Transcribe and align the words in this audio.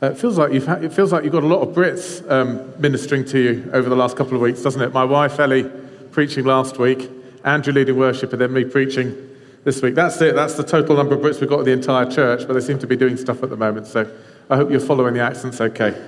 Uh, 0.00 0.10
it 0.10 0.16
feels 0.16 0.38
like 0.38 0.52
you've 0.52 0.66
had, 0.66 0.84
it 0.84 0.92
feels 0.92 1.12
like 1.12 1.24
you've 1.24 1.32
got 1.32 1.42
a 1.42 1.46
lot 1.46 1.60
of 1.60 1.74
Brits 1.74 2.28
um, 2.30 2.72
ministering 2.80 3.24
to 3.24 3.38
you 3.38 3.70
over 3.72 3.88
the 3.88 3.96
last 3.96 4.16
couple 4.16 4.36
of 4.36 4.40
weeks, 4.40 4.62
doesn't 4.62 4.80
it? 4.80 4.92
My 4.92 5.02
wife 5.02 5.40
Ellie 5.40 5.68
preaching 6.12 6.44
last 6.44 6.78
week, 6.78 7.10
Andrew 7.42 7.72
leading 7.72 7.96
worship, 7.96 8.32
and 8.32 8.40
then 8.40 8.52
me 8.52 8.64
preaching 8.64 9.28
this 9.64 9.82
week. 9.82 9.96
That's 9.96 10.20
it. 10.20 10.36
That's 10.36 10.54
the 10.54 10.62
total 10.62 10.96
number 10.96 11.16
of 11.16 11.20
Brits 11.20 11.40
we've 11.40 11.50
got 11.50 11.60
in 11.60 11.64
the 11.64 11.72
entire 11.72 12.08
church, 12.08 12.46
but 12.46 12.52
they 12.52 12.60
seem 12.60 12.78
to 12.78 12.86
be 12.86 12.96
doing 12.96 13.16
stuff 13.16 13.42
at 13.42 13.50
the 13.50 13.56
moment. 13.56 13.88
So 13.88 14.08
I 14.48 14.54
hope 14.54 14.70
you're 14.70 14.78
following 14.78 15.14
the 15.14 15.20
accents 15.20 15.60
okay. 15.60 16.00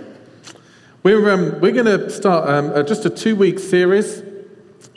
We're 1.03 1.29
um, 1.29 1.61
we're 1.61 1.73
going 1.73 1.87
to 1.87 2.11
start 2.11 2.49
um, 2.49 2.71
uh, 2.73 2.85
just 2.85 3.07
a 3.07 3.11
two 3.11 3.35
week 3.35 3.59
series, 3.59 4.23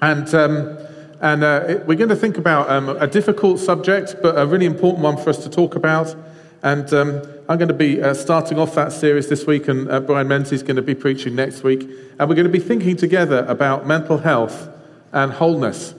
and 0.03 0.31
um, 0.35 0.77
and 1.19 1.43
uh, 1.43 1.65
it, 1.67 1.87
we're 1.87 1.95
going 1.95 2.09
to 2.09 2.15
think 2.15 2.37
about 2.37 2.69
um, 2.69 2.89
a 2.89 3.07
difficult 3.07 3.59
subject, 3.59 4.17
but 4.21 4.37
a 4.37 4.45
really 4.45 4.67
important 4.67 5.01
one 5.01 5.17
for 5.17 5.31
us 5.31 5.41
to 5.43 5.49
talk 5.49 5.75
about. 5.75 6.15
And 6.63 6.91
um, 6.93 7.21
I'm 7.49 7.57
going 7.57 7.67
to 7.67 7.73
be 7.73 8.01
uh, 8.01 8.13
starting 8.13 8.57
off 8.57 8.73
that 8.75 8.93
series 8.93 9.27
this 9.27 9.45
week, 9.45 9.67
and 9.67 9.91
uh, 9.91 9.99
Brian 9.99 10.29
Menzies 10.29 10.53
is 10.53 10.63
going 10.63 10.77
to 10.77 10.81
be 10.81 10.95
preaching 10.95 11.35
next 11.35 11.61
week. 11.61 11.81
And 12.17 12.29
we're 12.29 12.35
going 12.35 12.47
to 12.47 12.49
be 12.49 12.59
thinking 12.59 12.95
together 12.95 13.45
about 13.49 13.85
mental 13.85 14.17
health 14.17 14.69
and 15.11 15.33
wholeness. 15.33 15.93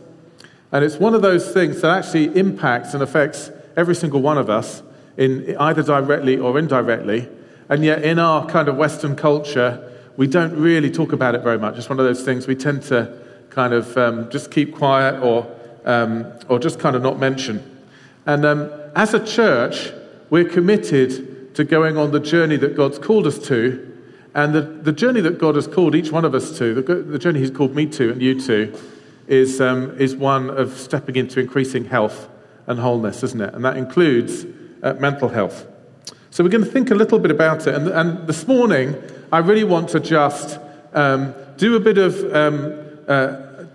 And 0.73 0.83
it's 0.83 0.97
one 0.97 1.15
of 1.15 1.21
those 1.21 1.53
things 1.53 1.83
that 1.83 1.91
actually 1.91 2.35
impacts 2.35 2.95
and 2.95 3.03
affects 3.03 3.51
every 3.77 3.95
single 3.95 4.23
one 4.23 4.39
of 4.39 4.49
us, 4.49 4.83
in 5.19 5.55
either 5.59 5.83
directly 5.83 6.39
or 6.39 6.59
indirectly. 6.59 7.29
And 7.69 7.85
yet, 7.85 8.03
in 8.03 8.19
our 8.19 8.47
kind 8.47 8.67
of 8.69 8.77
Western 8.77 9.17
culture, 9.17 9.93
we 10.17 10.27
don't 10.27 10.57
really 10.57 10.91
talk 10.91 11.13
about 11.13 11.35
it 11.35 11.43
very 11.43 11.59
much. 11.59 11.77
It's 11.77 11.91
one 11.91 12.01
of 12.01 12.07
those 12.07 12.25
things 12.25 12.47
we 12.47 12.57
tend 12.57 12.85
to 12.85 13.19
kind 13.51 13.75
of 13.75 13.95
um, 13.99 14.31
just 14.31 14.51
keep 14.51 14.75
quiet 14.75 15.23
or, 15.23 15.47
um, 15.85 16.33
or 16.49 16.59
just 16.59 16.81
kind 16.81 16.97
of 16.97 17.03
not 17.03 17.19
mention. 17.19 17.63
And 18.25 18.47
um, 18.47 18.71
as 18.97 19.13
a 19.13 19.25
church, 19.25 19.93
we're 20.31 20.49
committed 20.49 21.55
to 21.55 21.65
going 21.65 21.97
on 21.97 22.11
the 22.11 22.21
journey 22.21 22.57
that 22.57 22.77
God's 22.77 22.99
called 22.99 23.27
us 23.27 23.39
to. 23.47 23.93
And 24.35 24.55
the, 24.55 24.63
the 24.63 24.93
journey 24.93 25.21
that 25.21 25.39
God 25.39 25.55
has 25.55 25.67
called 25.67 25.95
each 25.95 26.11
one 26.11 26.25
of 26.25 26.35
us 26.35 26.59
to, 26.59 26.75
the, 26.75 26.95
the 26.95 27.19
journey 27.19 27.39
He's 27.39 27.51
called 27.51 27.75
me 27.75 27.87
to 27.87 28.11
and 28.11 28.21
you 28.21 28.41
to, 28.41 28.77
is, 29.29 29.61
um, 29.61 29.97
is 29.99 30.17
one 30.17 30.51
of 30.51 30.77
stepping 30.77 31.17
into 31.17 31.41
increasing 31.41 31.85
health 31.85 32.29
and 32.67 32.79
wholeness, 32.79 33.23
isn't 33.23 33.41
it? 33.41 33.55
And 33.55 33.65
that 33.65 33.77
includes 33.77 34.45
uh, 34.83 34.95
mental 34.95 35.29
health. 35.29 35.67
So 36.31 36.43
we're 36.43 36.51
going 36.51 36.65
to 36.65 36.71
think 36.71 36.91
a 36.91 36.97
little 36.97 37.21
bit 37.21 37.31
about 37.31 37.67
it. 37.69 37.75
And, 37.75 37.89
and 37.89 38.27
this 38.27 38.49
morning, 38.49 38.97
I 39.33 39.39
really 39.39 39.63
want 39.63 39.91
to 39.91 40.01
just 40.01 40.59
um, 40.93 41.33
do 41.57 41.77
a 41.77 41.81
bit 41.81 41.97
of 41.99 42.35
um, 42.35 42.99
uh, 43.07 43.67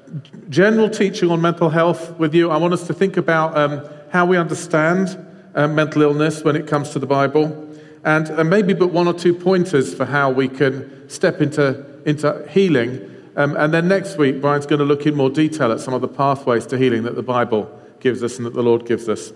general 0.50 0.90
teaching 0.90 1.32
on 1.32 1.42
mental 1.42 1.70
health 1.70 2.18
with 2.20 2.36
you. 2.36 2.52
I 2.52 2.58
want 2.58 2.74
us 2.74 2.86
to 2.88 2.94
think 2.94 3.16
about 3.16 3.58
um, 3.58 3.88
how 4.12 4.26
we 4.26 4.38
understand 4.38 5.26
uh, 5.56 5.68
mental 5.68 6.02
illness 6.02 6.44
when 6.44 6.56
it 6.56 6.68
comes 6.68 6.92
to 6.92 7.00
the 7.00 7.06
Bible, 7.06 7.68
and 8.04 8.30
uh, 8.32 8.44
maybe 8.44 8.74
but 8.74 8.92
one 8.92 9.08
or 9.08 9.14
two 9.14 9.34
pointers 9.34 9.94
for 9.94 10.06
how 10.06 10.30
we 10.30 10.48
can 10.48 11.10
step 11.10 11.42
into, 11.42 11.86
into 12.06 12.48
healing. 12.50 13.16
Um, 13.36 13.56
and 13.56 13.74
then 13.74 13.88
next 13.88 14.18
week, 14.18 14.42
Brian's 14.42 14.66
going 14.66 14.80
to 14.80 14.86
look 14.86 15.06
in 15.06 15.16
more 15.16 15.30
detail 15.30 15.72
at 15.72 15.80
some 15.80 15.94
of 15.94 16.02
the 16.02 16.08
pathways 16.08 16.66
to 16.68 16.78
healing 16.78 17.04
that 17.04 17.16
the 17.16 17.24
Bible 17.24 17.70
gives 18.00 18.24
us 18.24 18.38
and 18.38 18.46
that 18.46 18.54
the 18.54 18.64
Lord 18.64 18.86
gives 18.86 19.10
us. 19.10 19.32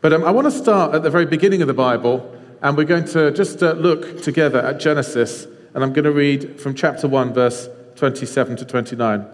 But 0.00 0.12
um, 0.12 0.24
I 0.24 0.30
want 0.30 0.46
to 0.46 0.50
start 0.50 0.94
at 0.94 1.02
the 1.02 1.10
very 1.10 1.26
beginning 1.26 1.60
of 1.62 1.68
the 1.68 1.74
Bible, 1.74 2.34
and 2.62 2.76
we're 2.76 2.84
going 2.84 3.04
to 3.06 3.30
just 3.32 3.62
uh, 3.62 3.72
look 3.72 4.22
together 4.22 4.60
at 4.60 4.80
Genesis, 4.80 5.46
and 5.74 5.84
I'm 5.84 5.92
going 5.92 6.04
to 6.04 6.12
read 6.12 6.60
from 6.60 6.74
chapter 6.74 7.08
1, 7.08 7.34
verse 7.34 7.68
27 7.96 8.56
to 8.56 8.64
29. 8.64 9.26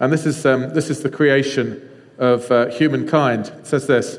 And 0.00 0.12
this 0.12 0.26
is, 0.26 0.44
um, 0.44 0.74
this 0.74 0.90
is 0.90 1.02
the 1.02 1.10
creation 1.10 1.88
of 2.18 2.50
uh, 2.50 2.66
humankind. 2.66 3.52
It 3.60 3.66
says 3.66 3.86
this. 3.86 4.18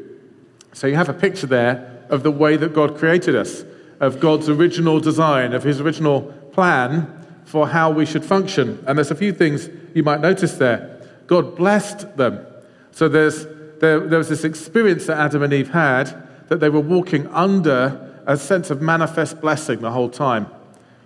So 0.73 0.87
you 0.87 0.95
have 0.95 1.09
a 1.09 1.13
picture 1.13 1.47
there 1.47 2.05
of 2.09 2.23
the 2.23 2.31
way 2.31 2.57
that 2.57 2.73
God 2.73 2.97
created 2.97 3.35
us, 3.35 3.63
of 3.99 4.19
God's 4.19 4.49
original 4.49 4.99
design, 4.99 5.53
of 5.53 5.63
his 5.63 5.79
original 5.79 6.21
plan 6.53 7.17
for 7.45 7.67
how 7.67 7.91
we 7.91 8.05
should 8.05 8.23
function. 8.23 8.83
And 8.87 8.97
there's 8.97 9.11
a 9.11 9.15
few 9.15 9.33
things 9.33 9.69
you 9.93 10.03
might 10.03 10.21
notice 10.21 10.53
there. 10.53 11.01
God 11.27 11.55
blessed 11.55 12.17
them. 12.17 12.45
So 12.91 13.07
there's, 13.07 13.45
there, 13.79 13.99
there 13.99 14.17
was 14.17 14.29
this 14.29 14.43
experience 14.43 15.05
that 15.05 15.17
Adam 15.17 15.43
and 15.43 15.53
Eve 15.53 15.69
had 15.69 16.27
that 16.49 16.59
they 16.59 16.69
were 16.69 16.81
walking 16.81 17.27
under 17.27 18.21
a 18.25 18.37
sense 18.37 18.69
of 18.69 18.81
manifest 18.81 19.41
blessing 19.41 19.79
the 19.79 19.91
whole 19.91 20.09
time. 20.09 20.47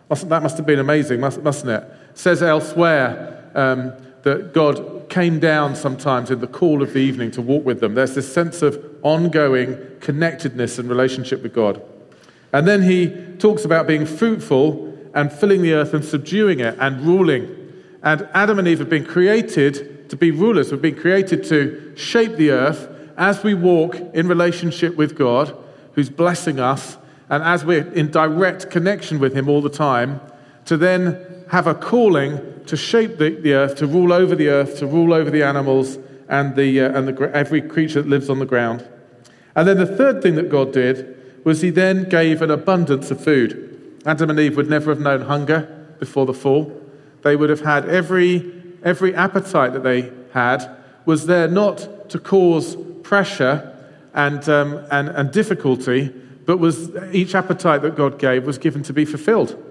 That 0.10 0.44
must 0.44 0.58
have 0.58 0.66
been 0.66 0.80
amazing, 0.80 1.20
mustn't 1.20 1.70
it? 1.70 1.84
it 1.84 2.18
says 2.18 2.44
elsewhere 2.44 3.52
um, 3.56 3.94
that 4.24 4.54
God 4.54 5.10
came 5.10 5.40
down 5.40 5.76
sometimes 5.76 6.32
in 6.32 6.40
the 6.40 6.48
cool 6.48 6.82
of 6.82 6.94
the 6.94 7.00
evening 7.00 7.32
to 7.32 7.42
walk 7.42 7.66
with 7.66 7.80
them. 7.80 7.96
There's 7.96 8.16
this 8.16 8.32
sense 8.32 8.62
of 8.62 8.95
ongoing 9.06 9.78
connectedness 10.02 10.80
and 10.80 10.90
relationship 10.90 11.44
with 11.44 11.54
God. 11.54 11.80
And 12.52 12.68
then 12.68 12.82
he 12.82 13.36
talks 13.38 13.64
about 13.64 13.86
being 13.86 14.06
fruitful 14.06 14.98
and 15.14 15.32
filling 15.32 15.62
the 15.62 15.74
earth 15.74 15.94
and 15.94 16.04
subduing 16.04 16.60
it 16.60 16.76
and 16.80 17.00
ruling. 17.02 17.74
And 18.02 18.28
Adam 18.34 18.58
and 18.58 18.68
Eve 18.68 18.80
have 18.80 18.90
been 18.90 19.06
created 19.06 20.10
to 20.10 20.16
be 20.16 20.32
rulers. 20.32 20.72
We've 20.72 20.82
been 20.82 20.96
created 20.96 21.44
to 21.46 21.96
shape 21.96 22.36
the 22.36 22.50
earth 22.50 22.90
as 23.16 23.44
we 23.44 23.54
walk 23.54 23.96
in 23.96 24.28
relationship 24.28 24.96
with 24.96 25.16
God, 25.16 25.56
who's 25.94 26.10
blessing 26.10 26.60
us, 26.60 26.98
and 27.30 27.44
as 27.44 27.64
we're 27.64 27.88
in 27.94 28.10
direct 28.10 28.72
connection 28.72 29.20
with 29.20 29.34
Him 29.34 29.48
all 29.48 29.62
the 29.62 29.70
time, 29.70 30.20
to 30.66 30.78
then 30.78 31.46
have 31.52 31.68
a 31.68 31.76
calling 31.76 32.64
to 32.66 32.76
shape 32.76 33.18
the, 33.20 33.30
the 33.30 33.54
earth, 33.54 33.76
to 33.76 33.88
rule 33.88 34.12
over 34.12 34.36
the 34.36 34.50
earth, 34.50 34.80
to 34.80 34.88
rule 34.88 35.14
over 35.14 35.30
the 35.30 35.44
animals 35.44 36.00
and, 36.28 36.56
the, 36.56 36.82
uh, 36.82 36.98
and 36.98 37.08
the, 37.08 37.32
every 37.36 37.62
creature 37.62 38.02
that 38.02 38.10
lives 38.10 38.30
on 38.30 38.40
the 38.40 38.46
ground. 38.46 38.88
And 39.56 39.68
then 39.68 39.78
the 39.78 39.86
third 39.86 40.22
thing 40.22 40.36
that 40.36 40.50
God 40.50 40.74
did 40.74 41.44
was 41.44 41.62
He 41.62 41.70
then 41.70 42.10
gave 42.10 42.42
an 42.42 42.52
abundance 42.52 43.12
of 43.12 43.24
food. 43.24 44.02
Adam 44.06 44.30
and 44.30 44.40
Eve 44.40 44.58
would 44.58 44.70
never 44.70 44.92
have 44.92 45.00
known 45.00 45.22
hunger 45.22 45.62
before 46.00 46.26
the 46.26 46.34
fall. 46.34 46.82
They 47.24 47.36
would 47.36 47.50
have 47.50 47.62
had 47.62 47.90
every, 47.90 48.54
every 48.84 49.16
appetite 49.16 49.74
that 49.74 49.84
they 49.84 50.12
had 50.34 50.70
was 51.06 51.26
there 51.26 51.48
not 51.48 52.10
to 52.10 52.20
cause 52.20 52.76
pressure 53.04 53.72
and, 54.14 54.48
um, 54.50 54.86
and, 54.92 55.10
and 55.10 55.32
difficulty, 55.32 56.10
but 56.46 56.58
was 56.58 56.92
each 57.12 57.36
appetite 57.36 57.82
that 57.82 57.96
God 57.96 58.20
gave 58.20 58.46
was 58.46 58.58
given 58.58 58.84
to 58.84 58.94
be 58.94 59.06
fulfilled. 59.06 59.62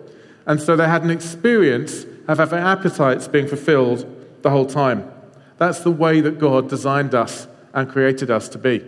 And 0.46 0.60
so 0.60 0.76
they 0.76 0.86
had 0.86 1.02
an 1.02 1.10
experience 1.10 2.06
of 2.28 2.38
having 2.38 2.58
appetites 2.58 3.28
being 3.28 3.46
fulfilled 3.46 4.06
the 4.42 4.50
whole 4.50 4.66
time. 4.66 5.10
That's 5.58 5.80
the 5.80 5.90
way 5.90 6.20
that 6.20 6.38
God 6.38 6.68
designed 6.68 7.14
us 7.14 7.46
and 7.72 7.88
created 7.88 8.30
us 8.30 8.48
to 8.50 8.58
be. 8.58 8.84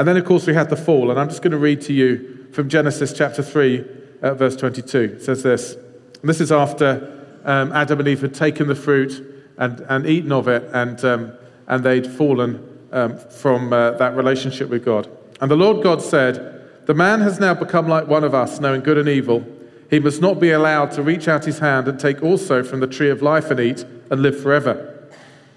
And 0.00 0.08
then, 0.08 0.16
of 0.16 0.24
course, 0.24 0.46
we 0.46 0.54
had 0.54 0.70
the 0.70 0.78
fall. 0.78 1.10
And 1.10 1.20
I'm 1.20 1.28
just 1.28 1.42
going 1.42 1.50
to 1.50 1.58
read 1.58 1.82
to 1.82 1.92
you 1.92 2.46
from 2.52 2.70
Genesis 2.70 3.12
chapter 3.12 3.42
3, 3.42 3.84
uh, 4.22 4.32
verse 4.32 4.56
22. 4.56 4.98
It 4.98 5.22
says 5.22 5.42
this. 5.42 5.74
And 5.74 6.22
this 6.22 6.40
is 6.40 6.50
after 6.50 7.22
um, 7.44 7.70
Adam 7.72 7.98
and 7.98 8.08
Eve 8.08 8.22
had 8.22 8.32
taken 8.32 8.66
the 8.66 8.74
fruit 8.74 9.22
and, 9.58 9.80
and 9.90 10.06
eaten 10.06 10.32
of 10.32 10.48
it, 10.48 10.62
and, 10.72 11.04
um, 11.04 11.32
and 11.66 11.84
they'd 11.84 12.06
fallen 12.06 12.66
um, 12.92 13.18
from 13.18 13.74
uh, 13.74 13.90
that 13.90 14.16
relationship 14.16 14.70
with 14.70 14.86
God. 14.86 15.06
And 15.42 15.50
the 15.50 15.56
Lord 15.56 15.82
God 15.82 16.00
said, 16.00 16.86
The 16.86 16.94
man 16.94 17.20
has 17.20 17.38
now 17.38 17.52
become 17.52 17.86
like 17.86 18.06
one 18.06 18.24
of 18.24 18.34
us, 18.34 18.58
knowing 18.58 18.80
good 18.80 18.96
and 18.96 19.06
evil. 19.06 19.44
He 19.90 20.00
must 20.00 20.22
not 20.22 20.40
be 20.40 20.50
allowed 20.50 20.92
to 20.92 21.02
reach 21.02 21.28
out 21.28 21.44
his 21.44 21.58
hand 21.58 21.88
and 21.88 22.00
take 22.00 22.22
also 22.22 22.64
from 22.64 22.80
the 22.80 22.86
tree 22.86 23.10
of 23.10 23.20
life 23.20 23.50
and 23.50 23.60
eat 23.60 23.84
and 24.10 24.22
live 24.22 24.40
forever. 24.40 25.10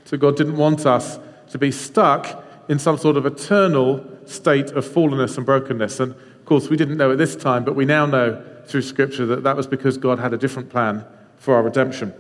So 0.03 0.17
God 0.17 0.35
didn't 0.35 0.57
want 0.57 0.85
us 0.85 1.17
to 1.51 1.57
be 1.57 1.71
stuck 1.71 2.43
in 2.67 2.77
some 2.77 2.97
sort 2.97 3.15
of 3.15 3.25
eternal 3.25 4.09
state 4.25 4.71
of 4.71 4.85
fallenness 4.85 5.37
and 5.37 5.45
brokenness. 5.45 5.99
And 5.99 6.13
of 6.13 6.45
course, 6.45 6.69
we 6.69 6.77
didn't 6.77 6.97
know 6.97 7.11
at 7.11 7.17
this 7.17 7.35
time, 7.35 7.63
but 7.63 7.75
we 7.75 7.85
now 7.85 8.05
know 8.05 8.43
through 8.65 8.81
Scripture 8.81 9.25
that 9.27 9.43
that 9.43 9.55
was 9.55 9.67
because 9.67 9.97
God 9.97 10.19
had 10.19 10.33
a 10.33 10.37
different 10.37 10.69
plan 10.69 11.05
for 11.37 11.55
our 11.55 11.63
redemption. 11.63 12.13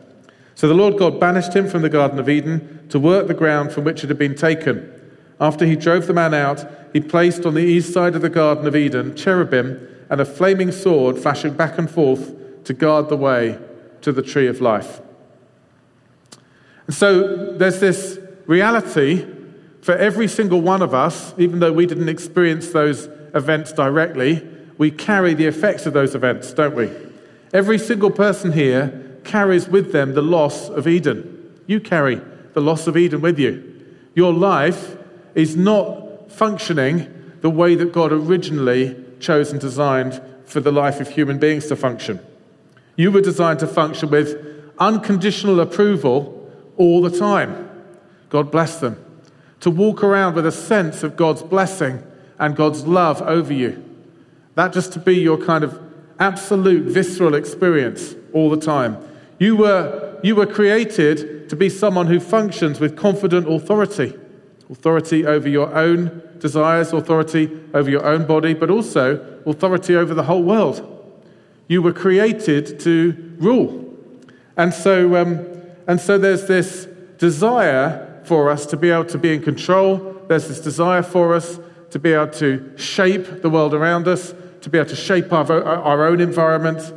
So 0.55 0.67
the 0.67 0.73
Lord 0.73 0.97
God 0.97 1.19
banished 1.19 1.53
him 1.53 1.67
from 1.67 1.81
the 1.81 1.89
Garden 1.89 2.19
of 2.19 2.29
Eden 2.29 2.87
to 2.89 2.99
work 2.99 3.27
the 3.27 3.33
ground 3.33 3.71
from 3.71 3.83
which 3.83 4.03
it 4.03 4.07
had 4.07 4.17
been 4.17 4.35
taken. 4.35 4.89
After 5.39 5.65
he 5.65 5.75
drove 5.75 6.07
the 6.07 6.13
man 6.13 6.33
out, 6.33 6.65
he 6.93 7.01
placed 7.01 7.45
on 7.45 7.55
the 7.55 7.61
east 7.61 7.91
side 7.91 8.15
of 8.15 8.21
the 8.21 8.29
Garden 8.29 8.67
of 8.67 8.75
Eden 8.75 9.15
cherubim 9.15 9.87
and 10.09 10.21
a 10.21 10.25
flaming 10.25 10.71
sword 10.71 11.17
flashing 11.17 11.53
back 11.53 11.77
and 11.77 11.89
forth 11.89 12.63
to 12.65 12.73
guard 12.73 13.09
the 13.09 13.17
way 13.17 13.57
to 14.01 14.11
the 14.11 14.21
tree 14.21 14.47
of 14.47 14.61
life. 14.61 15.01
And 16.85 16.95
so 16.95 17.53
there's 17.53 17.79
this 17.79 18.19
reality 18.45 19.25
for 19.83 19.97
every 19.97 20.29
single 20.29 20.61
one 20.61 20.81
of 20.81 20.93
us, 20.93 21.33
even 21.37 21.59
though 21.59 21.73
we 21.73 21.85
didn't 21.85 22.07
experience 22.07 22.69
those 22.69 23.07
events 23.35 23.73
directly, 23.73 24.41
we 24.77 24.89
carry 24.89 25.33
the 25.33 25.45
effects 25.45 25.85
of 25.85 25.91
those 25.91 26.15
events, 26.15 26.53
don't 26.53 26.73
we? 26.73 26.89
Every 27.51 27.77
single 27.77 28.09
person 28.09 28.53
here 28.53 29.19
carries 29.25 29.67
with 29.67 29.91
them 29.91 30.13
the 30.13 30.21
loss 30.21 30.69
of 30.69 30.87
Eden. 30.87 31.61
You 31.67 31.81
carry 31.81 32.21
the 32.53 32.61
loss 32.61 32.87
of 32.87 32.95
Eden 32.95 33.19
with 33.19 33.37
you. 33.37 33.85
Your 34.15 34.31
life 34.31 34.95
is 35.35 35.57
not 35.57 36.31
functioning 36.31 37.33
the 37.41 37.49
way 37.49 37.75
that 37.75 37.91
God 37.91 38.13
originally 38.13 38.95
chose 39.19 39.51
and 39.51 39.59
designed 39.59 40.21
for 40.45 40.61
the 40.61 40.71
life 40.71 41.01
of 41.01 41.09
human 41.09 41.39
beings 41.39 41.67
to 41.67 41.75
function. 41.75 42.21
You 42.95 43.11
were 43.11 43.19
designed 43.19 43.59
to 43.59 43.67
function 43.67 44.09
with 44.09 44.37
unconditional 44.79 45.59
approval 45.59 46.49
all 46.77 47.01
the 47.01 47.17
time. 47.19 47.69
God 48.29 48.49
bless 48.49 48.79
them. 48.79 49.02
To 49.63 49.71
walk 49.71 50.03
around 50.03 50.35
with 50.35 50.45
a 50.45 50.51
sense 50.51 51.03
of 51.03 51.15
God's 51.15 51.41
blessing 51.41 52.03
and 52.37 52.53
God's 52.53 52.85
love 52.85 53.21
over 53.21 53.53
you. 53.53 53.81
That 54.55 54.73
just 54.73 54.91
to 54.91 54.99
be 54.99 55.15
your 55.15 55.37
kind 55.37 55.63
of 55.63 55.81
absolute 56.19 56.83
visceral 56.83 57.33
experience 57.33 58.13
all 58.33 58.49
the 58.49 58.57
time. 58.57 58.97
You 59.39 59.55
were, 59.55 60.19
you 60.21 60.35
were 60.35 60.45
created 60.45 61.47
to 61.49 61.55
be 61.55 61.69
someone 61.69 62.07
who 62.07 62.19
functions 62.19 62.81
with 62.81 62.97
confident 62.97 63.49
authority 63.49 64.13
authority 64.69 65.25
over 65.25 65.47
your 65.47 65.73
own 65.73 66.21
desires, 66.39 66.91
authority 66.91 67.49
over 67.73 67.89
your 67.89 68.05
own 68.05 68.25
body, 68.27 68.53
but 68.53 68.69
also 68.69 69.41
authority 69.45 69.95
over 69.95 70.13
the 70.13 70.23
whole 70.23 70.43
world. 70.43 70.89
You 71.69 71.81
were 71.81 71.93
created 71.93 72.81
to 72.81 73.35
rule. 73.37 73.95
And 74.57 74.73
so, 74.73 75.15
um, 75.15 75.45
and 75.87 76.01
so 76.01 76.17
there's 76.17 76.47
this 76.47 76.85
desire 77.17 78.12
for 78.25 78.49
us 78.49 78.65
to 78.67 78.77
be 78.77 78.89
able 78.89 79.05
to 79.05 79.17
be 79.17 79.33
in 79.33 79.41
control. 79.41 80.21
There's 80.27 80.47
this 80.47 80.59
desire 80.59 81.03
for 81.03 81.33
us 81.33 81.59
to 81.91 81.99
be 81.99 82.13
able 82.13 82.31
to 82.33 82.77
shape 82.77 83.41
the 83.41 83.49
world 83.49 83.73
around 83.73 84.07
us, 84.07 84.33
to 84.61 84.69
be 84.69 84.77
able 84.77 84.89
to 84.89 84.95
shape 84.95 85.31
our, 85.31 85.63
our 85.63 86.05
own 86.05 86.19
environment. 86.19 86.93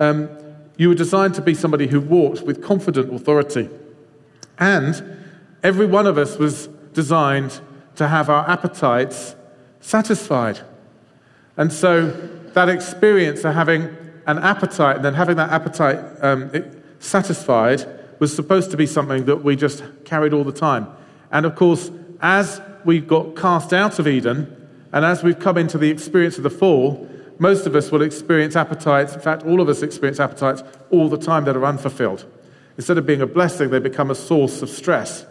Um, 0.00 0.28
you 0.76 0.88
were 0.88 0.94
designed 0.94 1.34
to 1.34 1.42
be 1.42 1.54
somebody 1.54 1.86
who 1.86 2.00
walked 2.00 2.42
with 2.42 2.62
confident 2.62 3.14
authority. 3.14 3.70
And 4.58 5.02
every 5.62 5.86
one 5.86 6.06
of 6.06 6.18
us 6.18 6.36
was 6.36 6.66
designed 6.92 7.60
to 7.96 8.08
have 8.08 8.28
our 8.28 8.48
appetites 8.48 9.36
satisfied. 9.80 10.60
And 11.56 11.72
so 11.72 12.10
that 12.54 12.68
experience 12.68 13.44
of 13.44 13.54
having 13.54 13.96
an 14.26 14.38
appetite 14.38 14.96
and 14.96 15.04
then 15.04 15.14
having 15.14 15.36
that 15.36 15.50
appetite 15.50 16.00
um, 16.22 16.50
satisfied 16.98 17.86
was 18.24 18.34
supposed 18.34 18.70
to 18.70 18.76
be 18.78 18.86
something 18.86 19.26
that 19.26 19.44
we 19.44 19.54
just 19.54 19.84
carried 20.06 20.32
all 20.32 20.44
the 20.44 20.50
time. 20.50 20.88
And 21.30 21.44
of 21.44 21.56
course, 21.56 21.90
as 22.22 22.58
we 22.82 22.98
got 22.98 23.36
cast 23.36 23.74
out 23.74 23.98
of 23.98 24.08
Eden, 24.08 24.66
and 24.94 25.04
as 25.04 25.22
we've 25.22 25.38
come 25.38 25.58
into 25.58 25.76
the 25.76 25.90
experience 25.90 26.38
of 26.38 26.42
the 26.42 26.48
fall, 26.48 27.06
most 27.38 27.66
of 27.66 27.76
us 27.76 27.92
will 27.92 28.00
experience 28.00 28.56
appetites. 28.56 29.12
In 29.12 29.20
fact, 29.20 29.42
all 29.42 29.60
of 29.60 29.68
us 29.68 29.82
experience 29.82 30.20
appetites 30.20 30.62
all 30.90 31.10
the 31.10 31.18
time 31.18 31.44
that 31.44 31.54
are 31.54 31.66
unfulfilled. 31.66 32.24
Instead 32.78 32.96
of 32.96 33.04
being 33.04 33.20
a 33.20 33.26
blessing, 33.26 33.68
they 33.68 33.78
become 33.78 34.10
a 34.10 34.14
source 34.14 34.62
of 34.62 34.70
stress 34.70 35.26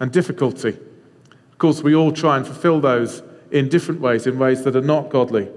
and 0.00 0.10
difficulty. 0.10 0.70
Of 0.70 1.58
course, 1.58 1.80
we 1.80 1.94
all 1.94 2.10
try 2.10 2.38
and 2.38 2.44
fulfill 2.44 2.80
those 2.80 3.22
in 3.52 3.68
different 3.68 4.00
ways, 4.00 4.26
in 4.26 4.36
ways 4.36 4.64
that 4.64 4.74
are 4.74 4.80
not 4.80 5.10
godly. 5.10 5.48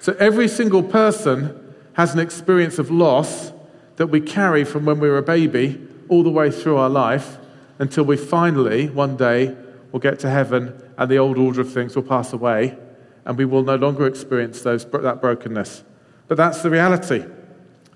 So 0.00 0.16
every 0.18 0.48
single 0.48 0.82
person 0.82 1.72
has 1.92 2.14
an 2.14 2.18
experience 2.18 2.80
of 2.80 2.90
loss 2.90 3.52
that 3.98 4.06
we 4.06 4.20
carry 4.20 4.64
from 4.64 4.84
when 4.84 5.00
we 5.00 5.08
were 5.08 5.18
a 5.18 5.22
baby 5.22 5.78
all 6.08 6.22
the 6.22 6.30
way 6.30 6.50
through 6.50 6.76
our 6.76 6.88
life 6.88 7.36
until 7.80 8.04
we 8.04 8.16
finally, 8.16 8.88
one 8.88 9.16
day, 9.16 9.54
will 9.92 10.00
get 10.00 10.20
to 10.20 10.30
heaven 10.30 10.80
and 10.96 11.10
the 11.10 11.18
old 11.18 11.36
order 11.36 11.60
of 11.60 11.72
things 11.72 11.94
will 11.94 12.02
pass 12.04 12.32
away 12.32 12.76
and 13.24 13.36
we 13.36 13.44
will 13.44 13.64
no 13.64 13.74
longer 13.74 14.06
experience 14.06 14.62
those, 14.62 14.84
that 14.86 15.20
brokenness. 15.20 15.82
But 16.28 16.36
that's 16.36 16.62
the 16.62 16.70
reality. 16.70 17.24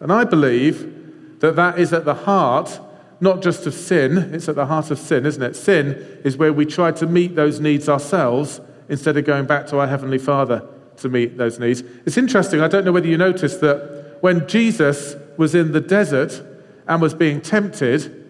And 0.00 0.12
I 0.12 0.24
believe 0.24 1.38
that 1.40 1.54
that 1.54 1.78
is 1.78 1.92
at 1.92 2.04
the 2.04 2.14
heart, 2.14 2.80
not 3.20 3.40
just 3.40 3.66
of 3.66 3.72
sin, 3.72 4.34
it's 4.34 4.48
at 4.48 4.56
the 4.56 4.66
heart 4.66 4.90
of 4.90 4.98
sin, 4.98 5.24
isn't 5.24 5.42
it? 5.42 5.54
Sin 5.54 6.20
is 6.24 6.36
where 6.36 6.52
we 6.52 6.66
try 6.66 6.90
to 6.92 7.06
meet 7.06 7.36
those 7.36 7.60
needs 7.60 7.88
ourselves 7.88 8.60
instead 8.88 9.16
of 9.16 9.24
going 9.24 9.46
back 9.46 9.68
to 9.68 9.78
our 9.78 9.86
Heavenly 9.86 10.18
Father 10.18 10.66
to 10.96 11.08
meet 11.08 11.36
those 11.36 11.60
needs. 11.60 11.82
It's 12.04 12.18
interesting, 12.18 12.60
I 12.60 12.66
don't 12.66 12.84
know 12.84 12.92
whether 12.92 13.06
you 13.06 13.16
noticed 13.16 13.60
that 13.60 14.01
when 14.22 14.46
Jesus 14.46 15.16
was 15.36 15.52
in 15.52 15.72
the 15.72 15.80
desert 15.80 16.42
and 16.86 17.02
was 17.02 17.12
being 17.12 17.40
tempted, 17.40 18.24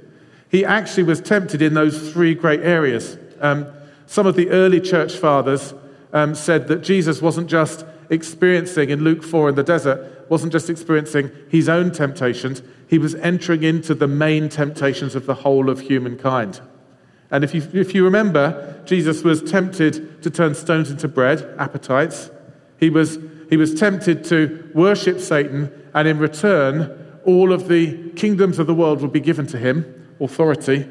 he 0.51 0.65
actually 0.65 1.03
was 1.03 1.21
tempted 1.21 1.61
in 1.61 1.75
those 1.75 2.11
three 2.13 2.35
great 2.35 2.61
areas. 2.61 3.19
Um, 3.43 3.67
some 4.07 4.27
of 4.27 4.35
the 4.35 4.49
early 4.49 4.81
church 4.81 5.13
fathers 5.13 5.75
um, 6.15 6.35
said 6.35 6.69
that 6.69 6.83
Jesus 6.83 7.21
wasn't 7.21 7.49
just 7.49 7.85
experiencing 8.09 8.89
in 8.89 9.05
Luke 9.05 9.23
4 9.23 9.51
in 9.51 9.55
the 9.55 9.63
desert, 9.63 10.31
wasn't 10.31 10.53
just 10.53 10.71
experiencing 10.71 11.31
his 11.51 11.69
own 11.69 11.93
temptations, 11.93 12.63
he 12.89 12.97
was 12.97 13.15
entering 13.17 13.63
into 13.63 13.95
the 13.95 14.09
main 14.09 14.49
temptations 14.49 15.15
of 15.15 15.27
the 15.27 15.35
whole 15.35 15.69
of 15.69 15.81
humankind. 15.81 16.63
And 17.31 17.45
if 17.45 17.55
you, 17.55 17.69
if 17.75 17.95
you 17.95 18.03
remember, 18.03 18.83
Jesus 18.87 19.23
was 19.23 19.43
tempted 19.43 20.23
to 20.23 20.31
turn 20.31 20.55
stones 20.55 20.91
into 20.91 21.07
bread, 21.07 21.55
appetites. 21.59 22.31
He 22.81 22.89
was, 22.89 23.19
he 23.51 23.59
was 23.59 23.75
tempted 23.75 24.25
to 24.25 24.71
worship 24.75 25.21
Satan, 25.21 25.71
and 25.95 26.09
in 26.09 26.19
return, 26.19 27.21
all 27.25 27.53
of 27.53 27.69
the 27.69 28.11
kingdoms 28.11 28.59
of 28.59 28.67
the 28.67 28.75
world 28.75 29.01
would 29.03 29.13
be 29.13 29.21
given 29.21 29.47
to 29.49 29.59
him, 29.59 30.15
authority. 30.21 30.89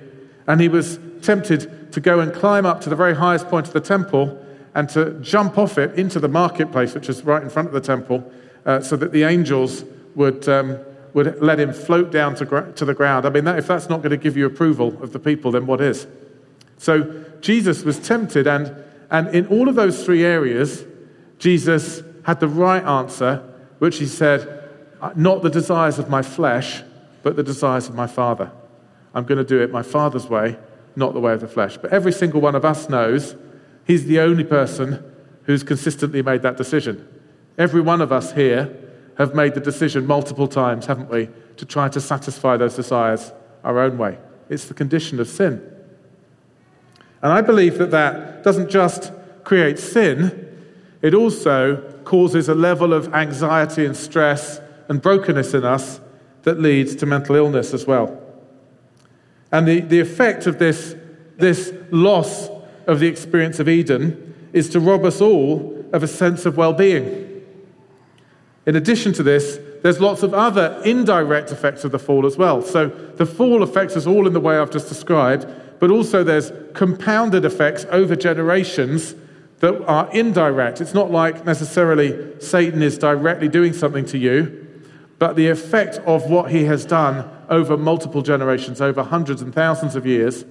And 0.48 0.62
he 0.62 0.70
was 0.70 1.00
tempted 1.22 1.92
to 1.94 2.00
go 2.00 2.20
and 2.20 2.34
climb 2.34 2.66
up 2.66 2.82
to 2.82 2.90
the 2.90 2.96
very 2.96 3.16
highest 3.16 3.48
point 3.48 3.68
of 3.68 3.74
the 3.74 3.82
temple 3.82 4.38
and 4.74 4.88
to 4.90 5.20
jump 5.22 5.58
off 5.58 5.78
it 5.78 5.98
into 6.00 6.20
the 6.20 6.28
marketplace, 6.28 6.94
which 6.94 7.10
is 7.10 7.24
right 7.24 7.44
in 7.44 7.50
front 7.50 7.68
of 7.68 7.74
the 7.74 7.82
temple, 7.82 8.24
uh, 8.66 8.80
so 8.80 8.96
that 8.96 9.12
the 9.12 9.24
angels 9.24 9.84
would, 10.16 10.48
um, 10.48 10.80
would 11.14 11.42
let 11.42 11.60
him 11.60 11.74
float 11.74 12.12
down 12.12 12.36
to, 12.36 12.72
to 12.76 12.86
the 12.86 12.94
ground. 12.94 13.26
I 13.26 13.30
mean, 13.30 13.44
that, 13.46 13.60
if 13.60 13.68
that's 13.68 13.90
not 13.90 13.98
going 13.98 14.12
to 14.12 14.18
give 14.18 14.38
you 14.38 14.46
approval 14.46 15.02
of 15.04 15.12
the 15.12 15.20
people, 15.20 15.52
then 15.52 15.66
what 15.66 15.82
is? 15.82 16.08
So 16.78 17.26
Jesus 17.42 17.84
was 17.84 18.00
tempted, 18.00 18.48
and, 18.48 18.74
and 19.10 19.28
in 19.36 19.48
all 19.48 19.68
of 19.68 19.76
those 19.76 20.06
three 20.06 20.24
areas, 20.24 20.86
Jesus 21.38 22.02
had 22.24 22.40
the 22.40 22.48
right 22.48 22.84
answer, 22.84 23.44
which 23.80 23.98
he 23.98 24.06
said, 24.06 24.61
Uh, 25.02 25.12
not 25.16 25.42
the 25.42 25.50
desires 25.50 25.98
of 25.98 26.10
my 26.10 26.22
flesh, 26.22 26.84
but 27.24 27.36
the 27.36 27.44
desires 27.44 27.90
of 27.90 27.96
my 27.96 28.08
Father. 28.08 28.52
I'm 29.14 29.26
going 29.26 29.40
to 29.40 29.44
do 29.44 29.60
it 29.62 29.72
my 29.72 29.82
Father's 29.82 30.28
way, 30.28 30.58
not 30.96 31.14
the 31.14 31.20
way 31.20 31.34
of 31.34 31.42
the 31.42 31.48
flesh. 31.48 31.78
But 31.78 31.92
every 31.92 32.12
single 32.12 32.40
one 32.40 32.56
of 32.56 32.64
us 32.64 32.88
knows 32.88 33.36
He's 33.84 34.06
the 34.06 34.20
only 34.20 34.44
person 34.44 35.04
who's 35.44 35.64
consistently 35.64 36.22
made 36.22 36.44
that 36.44 36.56
decision. 36.56 37.08
Every 37.58 37.82
one 37.82 38.00
of 38.00 38.12
us 38.12 38.32
here 38.34 38.78
have 39.18 39.36
made 39.36 39.54
the 39.56 39.60
decision 39.60 40.06
multiple 40.06 40.48
times, 40.48 40.86
haven't 40.86 41.10
we, 41.10 41.30
to 41.58 41.66
try 41.66 41.90
to 41.90 42.00
satisfy 42.00 42.58
those 42.58 42.76
desires 42.76 43.32
our 43.64 43.80
own 43.80 43.98
way. 43.98 44.18
It's 44.50 44.66
the 44.66 44.74
condition 44.74 45.20
of 45.20 45.28
sin. 45.28 45.68
And 47.22 47.32
I 47.32 47.42
believe 47.42 47.78
that 47.80 47.92
that 47.92 48.44
doesn't 48.44 48.70
just 48.70 49.12
create 49.44 49.80
sin, 49.80 50.48
it 51.02 51.14
also 51.14 51.78
causes 52.04 52.50
a 52.50 52.56
level 52.56 52.94
of 52.94 53.14
anxiety 53.14 53.86
and 53.86 53.96
stress 53.98 54.62
and 54.92 55.02
brokenness 55.02 55.54
in 55.54 55.64
us 55.64 56.02
that 56.44 56.60
leads 56.60 56.98
to 56.98 57.06
mental 57.06 57.38
illness 57.38 57.74
as 57.74 57.88
well. 57.88 58.22
And 59.50 59.66
the, 59.66 59.80
the 59.80 60.02
effect 60.02 60.48
of 60.48 60.60
this, 60.60 60.98
this 61.38 61.74
loss 61.92 62.50
of 62.88 63.00
the 63.00 63.08
experience 63.08 63.62
of 63.62 63.70
Eden 63.70 64.50
is 64.52 64.68
to 64.72 64.82
rob 64.82 65.06
us 65.06 65.22
all 65.22 65.82
of 65.94 66.04
a 66.04 66.10
sense 66.10 66.46
of 66.46 66.58
well 66.58 66.74
being. 66.74 67.42
In 68.66 68.76
addition 68.76 69.14
to 69.14 69.24
this, 69.24 69.60
there's 69.82 70.02
lots 70.02 70.24
of 70.24 70.34
other 70.34 70.82
indirect 70.84 71.54
effects 71.54 71.86
of 71.86 71.94
the 71.94 72.00
fall 72.00 72.26
as 72.26 72.36
well. 72.36 72.62
So 72.62 72.90
the 72.90 73.26
fall 73.26 73.64
affects 73.64 73.96
us 73.96 74.06
all 74.06 74.28
in 74.28 74.34
the 74.34 74.42
way 74.42 74.58
I've 74.58 74.72
just 74.72 74.90
described, 74.90 75.48
but 75.80 75.90
also 75.90 76.22
there's 76.22 76.52
compounded 76.74 77.46
effects 77.46 77.86
over 77.92 78.18
generations 78.18 79.16
that 79.60 79.86
are 79.86 80.12
indirect. 80.12 80.82
It's 80.82 80.94
not 80.94 81.12
like 81.12 81.46
necessarily 81.46 82.42
Satan 82.42 82.82
is 82.82 82.98
directly 82.98 83.48
doing 83.48 83.72
something 83.72 84.04
to 84.08 84.18
you, 84.18 84.61
but 85.22 85.36
the 85.36 85.50
effect 85.50 86.00
of 86.08 86.32
what 86.32 86.50
he 86.50 86.64
has 86.64 86.84
done 86.84 87.30
over 87.48 87.78
multiple 87.78 88.24
generations, 88.24 88.82
over 88.82 89.04
hundreds 89.04 89.44
and 89.44 89.54
thousands 89.54 89.96
of 89.96 90.04
years, 90.04 90.46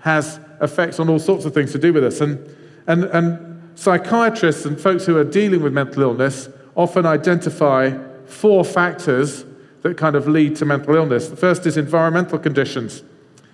has 0.00 0.38
effects 0.60 1.00
on 1.00 1.08
all 1.08 1.18
sorts 1.18 1.46
of 1.46 1.54
things 1.54 1.72
to 1.72 1.78
do 1.78 1.90
with 1.90 2.04
us. 2.04 2.20
And, 2.20 2.54
and, 2.86 3.04
and 3.04 3.78
psychiatrists 3.78 4.66
and 4.66 4.78
folks 4.78 5.06
who 5.06 5.16
are 5.16 5.24
dealing 5.24 5.62
with 5.62 5.72
mental 5.72 6.02
illness 6.02 6.50
often 6.74 7.06
identify 7.06 7.96
four 8.26 8.62
factors 8.62 9.46
that 9.80 9.96
kind 9.96 10.14
of 10.14 10.28
lead 10.28 10.54
to 10.56 10.66
mental 10.66 10.96
illness. 10.96 11.28
The 11.28 11.36
first 11.36 11.64
is 11.64 11.78
environmental 11.78 12.38
conditions. 12.38 13.02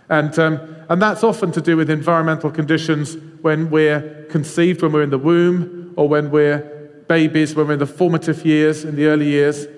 And, 0.08 0.36
um, 0.36 0.58
and 0.88 1.00
that's 1.00 1.22
often 1.22 1.52
to 1.52 1.60
do 1.60 1.76
with 1.76 1.90
environmental 1.90 2.50
conditions 2.50 3.16
when 3.40 3.70
we're 3.70 4.26
conceived, 4.30 4.82
when 4.82 4.90
we're 4.90 5.04
in 5.04 5.10
the 5.10 5.16
womb, 5.18 5.94
or 5.94 6.08
when 6.08 6.32
we're 6.32 7.04
babies, 7.06 7.54
when 7.54 7.68
we're 7.68 7.74
in 7.74 7.78
the 7.78 7.86
formative 7.86 8.44
years, 8.44 8.84
in 8.84 8.96
the 8.96 9.06
early 9.06 9.26
years. 9.26 9.68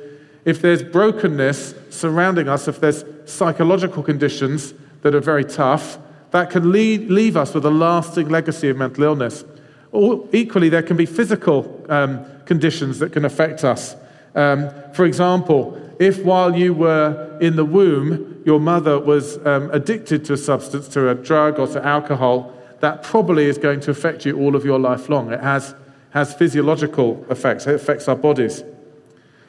If 0.48 0.62
there's 0.62 0.82
brokenness 0.82 1.74
surrounding 1.90 2.48
us, 2.48 2.68
if 2.68 2.80
there's 2.80 3.04
psychological 3.26 4.02
conditions 4.02 4.72
that 5.02 5.14
are 5.14 5.20
very 5.20 5.44
tough, 5.44 5.98
that 6.30 6.48
can 6.48 6.72
lead, 6.72 7.10
leave 7.10 7.36
us 7.36 7.52
with 7.52 7.66
a 7.66 7.70
lasting 7.70 8.30
legacy 8.30 8.70
of 8.70 8.78
mental 8.78 9.04
illness. 9.04 9.44
Or 9.92 10.26
equally, 10.32 10.70
there 10.70 10.82
can 10.82 10.96
be 10.96 11.04
physical 11.04 11.84
um, 11.90 12.24
conditions 12.46 12.98
that 13.00 13.12
can 13.12 13.26
affect 13.26 13.62
us. 13.62 13.94
Um, 14.34 14.70
for 14.94 15.04
example, 15.04 15.78
if 15.98 16.24
while 16.24 16.56
you 16.56 16.72
were 16.72 17.36
in 17.42 17.56
the 17.56 17.66
womb, 17.66 18.42
your 18.46 18.58
mother 18.58 18.98
was 18.98 19.36
um, 19.46 19.70
addicted 19.70 20.24
to 20.24 20.32
a 20.32 20.38
substance, 20.38 20.88
to 20.88 21.10
a 21.10 21.14
drug 21.14 21.58
or 21.58 21.66
to 21.66 21.86
alcohol, 21.86 22.54
that 22.80 23.02
probably 23.02 23.44
is 23.44 23.58
going 23.58 23.80
to 23.80 23.90
affect 23.90 24.24
you 24.24 24.38
all 24.38 24.56
of 24.56 24.64
your 24.64 24.78
life 24.78 25.10
long. 25.10 25.30
It 25.30 25.40
has, 25.40 25.74
has 26.12 26.32
physiological 26.32 27.26
effects, 27.28 27.66
it 27.66 27.74
affects 27.74 28.08
our 28.08 28.16
bodies. 28.16 28.62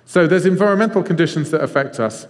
So 0.09 0.25
there's 0.25 0.47
environmental 0.47 1.03
conditions 1.03 1.51
that 1.51 1.61
affect 1.61 1.99
us. 1.99 2.25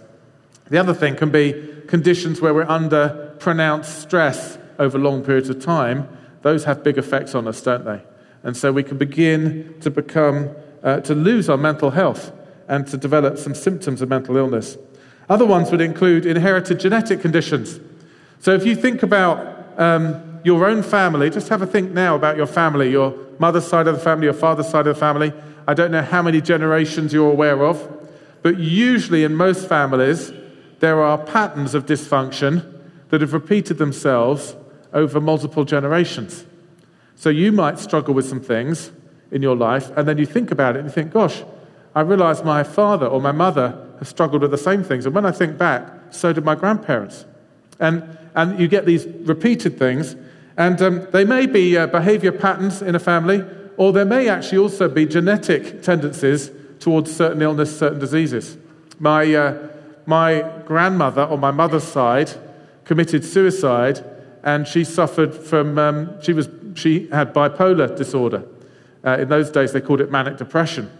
The 0.68 0.76
other 0.76 0.92
thing 0.92 1.16
can 1.16 1.30
be 1.30 1.54
conditions 1.86 2.38
where 2.38 2.52
we're 2.52 2.68
under 2.68 3.34
pronounced 3.38 4.02
stress 4.02 4.58
over 4.78 4.98
long 4.98 5.24
periods 5.24 5.48
of 5.48 5.64
time. 5.64 6.06
Those 6.42 6.64
have 6.64 6.84
big 6.84 6.98
effects 6.98 7.34
on 7.34 7.48
us, 7.48 7.62
don't 7.62 7.86
they? 7.86 8.02
And 8.42 8.54
so 8.54 8.70
we 8.70 8.82
can 8.82 8.98
begin 8.98 9.80
to 9.80 9.90
become, 9.90 10.50
uh, 10.82 11.00
to 11.00 11.14
lose 11.14 11.48
our 11.48 11.56
mental 11.56 11.92
health 11.92 12.32
and 12.68 12.86
to 12.88 12.98
develop 12.98 13.38
some 13.38 13.54
symptoms 13.54 14.02
of 14.02 14.10
mental 14.10 14.36
illness. 14.36 14.76
Other 15.30 15.46
ones 15.46 15.70
would 15.70 15.80
include 15.80 16.26
inherited 16.26 16.80
genetic 16.80 17.22
conditions. 17.22 17.80
So 18.40 18.52
if 18.52 18.66
you 18.66 18.76
think 18.76 19.02
about 19.02 19.80
um, 19.80 20.38
your 20.44 20.66
own 20.66 20.82
family, 20.82 21.30
just 21.30 21.48
have 21.48 21.62
a 21.62 21.66
think 21.66 21.92
now 21.92 22.14
about 22.14 22.36
your 22.36 22.46
family, 22.46 22.90
your 22.90 23.16
mother's 23.38 23.66
side 23.66 23.86
of 23.86 23.94
the 23.94 24.02
family, 24.02 24.26
your 24.26 24.34
father's 24.34 24.68
side 24.68 24.86
of 24.86 24.96
the 24.96 25.00
family. 25.00 25.32
I 25.70 25.74
don't 25.74 25.92
know 25.92 26.02
how 26.02 26.20
many 26.20 26.40
generations 26.40 27.12
you're 27.12 27.30
aware 27.30 27.64
of, 27.64 27.88
but 28.42 28.58
usually 28.58 29.22
in 29.22 29.36
most 29.36 29.68
families, 29.68 30.32
there 30.80 31.00
are 31.00 31.16
patterns 31.16 31.76
of 31.76 31.86
dysfunction 31.86 32.80
that 33.10 33.20
have 33.20 33.32
repeated 33.32 33.78
themselves 33.78 34.56
over 34.92 35.20
multiple 35.20 35.64
generations. 35.64 36.44
So 37.14 37.30
you 37.30 37.52
might 37.52 37.78
struggle 37.78 38.14
with 38.14 38.28
some 38.28 38.40
things 38.40 38.90
in 39.30 39.42
your 39.42 39.54
life, 39.54 39.96
and 39.96 40.08
then 40.08 40.18
you 40.18 40.26
think 40.26 40.50
about 40.50 40.74
it 40.74 40.80
and 40.80 40.88
you 40.88 40.92
think, 40.92 41.12
gosh, 41.12 41.44
I 41.94 42.00
realize 42.00 42.42
my 42.42 42.64
father 42.64 43.06
or 43.06 43.20
my 43.20 43.30
mother 43.30 43.86
have 44.00 44.08
struggled 44.08 44.42
with 44.42 44.50
the 44.50 44.58
same 44.58 44.82
things. 44.82 45.06
And 45.06 45.14
when 45.14 45.24
I 45.24 45.30
think 45.30 45.56
back, 45.56 45.88
so 46.10 46.32
did 46.32 46.44
my 46.44 46.56
grandparents. 46.56 47.26
And, 47.78 48.18
and 48.34 48.58
you 48.58 48.66
get 48.66 48.86
these 48.86 49.06
repeated 49.06 49.78
things, 49.78 50.16
and 50.56 50.82
um, 50.82 51.06
they 51.12 51.24
may 51.24 51.46
be 51.46 51.78
uh, 51.78 51.86
behavior 51.86 52.32
patterns 52.32 52.82
in 52.82 52.96
a 52.96 52.98
family, 52.98 53.44
or 53.80 53.94
there 53.94 54.04
may 54.04 54.28
actually 54.28 54.58
also 54.58 54.90
be 54.90 55.06
genetic 55.06 55.82
tendencies 55.82 56.50
towards 56.80 57.10
certain 57.16 57.40
illness, 57.40 57.78
certain 57.78 57.98
diseases. 57.98 58.58
My, 58.98 59.34
uh, 59.34 59.68
my 60.04 60.42
grandmother 60.66 61.22
on 61.22 61.40
my 61.40 61.50
mother's 61.50 61.84
side 61.84 62.30
committed 62.84 63.24
suicide, 63.24 64.04
and 64.42 64.68
she 64.68 64.84
suffered 64.84 65.34
from, 65.34 65.78
um, 65.78 66.22
she, 66.22 66.34
was, 66.34 66.50
she 66.74 67.08
had 67.08 67.32
bipolar 67.32 67.96
disorder. 67.96 68.44
Uh, 69.02 69.16
in 69.18 69.30
those 69.30 69.50
days, 69.50 69.72
they 69.72 69.80
called 69.80 70.02
it 70.02 70.10
manic 70.10 70.36
depression. 70.36 70.90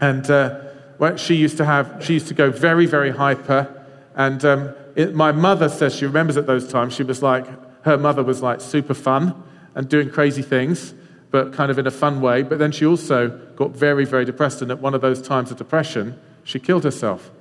And 0.00 0.24
uh, 0.30 1.16
she 1.18 1.34
used 1.34 1.58
to 1.58 1.66
have, 1.66 2.02
she 2.02 2.14
used 2.14 2.28
to 2.28 2.34
go 2.34 2.50
very, 2.50 2.86
very 2.86 3.10
hyper. 3.10 3.84
And 4.16 4.42
um, 4.46 4.74
it, 4.96 5.14
my 5.14 5.30
mother 5.30 5.68
says 5.68 5.94
she 5.94 6.06
remembers 6.06 6.38
at 6.38 6.46
those 6.46 6.66
times, 6.68 6.94
she 6.94 7.02
was 7.02 7.22
like, 7.22 7.44
her 7.84 7.98
mother 7.98 8.22
was 8.22 8.40
like 8.40 8.62
super 8.62 8.94
fun 8.94 9.42
and 9.74 9.90
doing 9.90 10.08
crazy 10.08 10.40
things, 10.40 10.94
but 11.34 11.52
kind 11.52 11.68
of 11.68 11.80
in 11.80 11.86
a 11.88 11.90
fun 11.90 12.20
way. 12.20 12.44
But 12.44 12.60
then 12.60 12.70
she 12.70 12.86
also 12.86 13.28
got 13.56 13.72
very, 13.72 14.04
very 14.04 14.24
depressed. 14.24 14.62
And 14.62 14.70
at 14.70 14.78
one 14.78 14.94
of 14.94 15.00
those 15.00 15.20
times 15.20 15.50
of 15.50 15.56
depression, 15.56 16.16
she 16.44 16.60
killed 16.60 16.84
herself. 16.84 17.32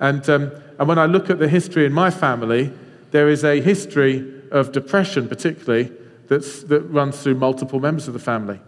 And, 0.00 0.26
um, 0.30 0.52
and 0.78 0.88
when 0.88 0.98
I 0.98 1.04
look 1.04 1.28
at 1.28 1.38
the 1.38 1.48
history 1.48 1.84
in 1.84 1.92
my 1.92 2.10
family, 2.10 2.72
there 3.10 3.28
is 3.28 3.44
a 3.44 3.60
history 3.60 4.42
of 4.50 4.72
depression, 4.72 5.28
particularly, 5.28 5.92
that's, 6.28 6.62
that 6.62 6.80
runs 6.84 7.22
through 7.22 7.34
multiple 7.34 7.78
members 7.78 8.08
of 8.08 8.14
the 8.14 8.18
family. 8.18 8.58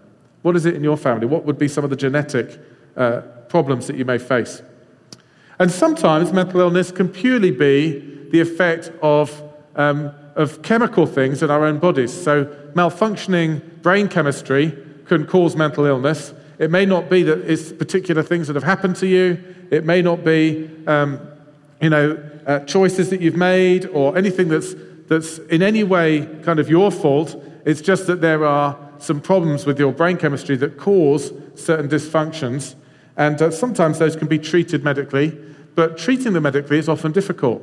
What 0.42 0.54
is 0.54 0.66
it 0.66 0.74
in 0.74 0.84
your 0.84 0.98
family? 0.98 1.24
What 1.24 1.46
would 1.46 1.56
be 1.56 1.66
some 1.66 1.84
of 1.84 1.88
the 1.88 1.96
genetic 1.96 2.60
uh, 2.94 3.22
problems 3.48 3.86
that 3.86 3.96
you 3.96 4.04
may 4.04 4.18
face. 4.18 4.60
And 5.58 5.70
sometimes 5.70 6.30
mental 6.30 6.60
illness 6.60 6.90
can 6.90 7.08
purely 7.08 7.52
be 7.52 8.26
the 8.30 8.40
effect 8.40 8.92
of, 9.00 9.42
um, 9.76 10.12
of 10.34 10.60
chemical 10.60 11.06
things 11.06 11.42
in 11.42 11.50
our 11.50 11.64
own 11.64 11.78
bodies. 11.78 12.12
So, 12.12 12.44
malfunctioning 12.74 13.62
brain 13.84 14.08
chemistry 14.08 14.76
can 15.06 15.26
cause 15.26 15.54
mental 15.54 15.84
illness. 15.84 16.32
It 16.58 16.70
may 16.70 16.86
not 16.86 17.10
be 17.10 17.22
that 17.24 17.38
it's 17.48 17.70
particular 17.70 18.22
things 18.22 18.46
that 18.48 18.56
have 18.56 18.64
happened 18.64 18.96
to 18.96 19.06
you. 19.06 19.38
It 19.70 19.84
may 19.84 20.00
not 20.00 20.24
be, 20.24 20.70
um, 20.86 21.20
you 21.82 21.90
know, 21.90 22.18
uh, 22.46 22.60
choices 22.60 23.10
that 23.10 23.20
you've 23.20 23.36
made 23.36 23.84
or 23.86 24.16
anything 24.16 24.48
that's, 24.48 24.74
that's 25.06 25.38
in 25.38 25.62
any 25.62 25.84
way 25.84 26.26
kind 26.42 26.58
of 26.58 26.70
your 26.70 26.90
fault. 26.90 27.36
It's 27.66 27.82
just 27.82 28.06
that 28.06 28.22
there 28.22 28.44
are 28.46 28.78
some 28.98 29.20
problems 29.20 29.66
with 29.66 29.78
your 29.78 29.92
brain 29.92 30.16
chemistry 30.16 30.56
that 30.56 30.78
cause 30.78 31.32
certain 31.54 31.88
dysfunctions. 31.88 32.76
And 33.18 33.40
uh, 33.40 33.50
sometimes 33.50 33.98
those 33.98 34.16
can 34.16 34.28
be 34.28 34.38
treated 34.38 34.82
medically, 34.82 35.38
but 35.74 35.98
treating 35.98 36.32
them 36.32 36.44
medically 36.44 36.78
is 36.78 36.88
often 36.88 37.12
difficult 37.12 37.62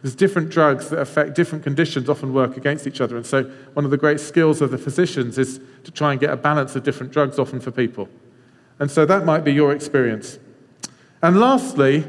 because 0.00 0.14
different 0.14 0.48
drugs 0.48 0.88
that 0.88 0.98
affect 0.98 1.34
different 1.34 1.62
conditions 1.62 2.08
often 2.08 2.32
work 2.32 2.56
against 2.56 2.86
each 2.86 3.02
other. 3.02 3.18
And 3.18 3.26
so, 3.26 3.44
one 3.74 3.84
of 3.84 3.90
the 3.90 3.98
great 3.98 4.18
skills 4.18 4.62
of 4.62 4.70
the 4.70 4.78
physicians 4.78 5.36
is 5.36 5.60
to 5.84 5.90
try 5.90 6.12
and 6.12 6.20
get 6.20 6.30
a 6.30 6.38
balance 6.38 6.74
of 6.74 6.84
different 6.84 7.12
drugs 7.12 7.38
often 7.38 7.60
for 7.60 7.70
people. 7.70 8.08
And 8.78 8.90
so, 8.90 9.04
that 9.04 9.26
might 9.26 9.44
be 9.44 9.52
your 9.52 9.74
experience. 9.74 10.38
And 11.20 11.38
lastly, 11.38 12.06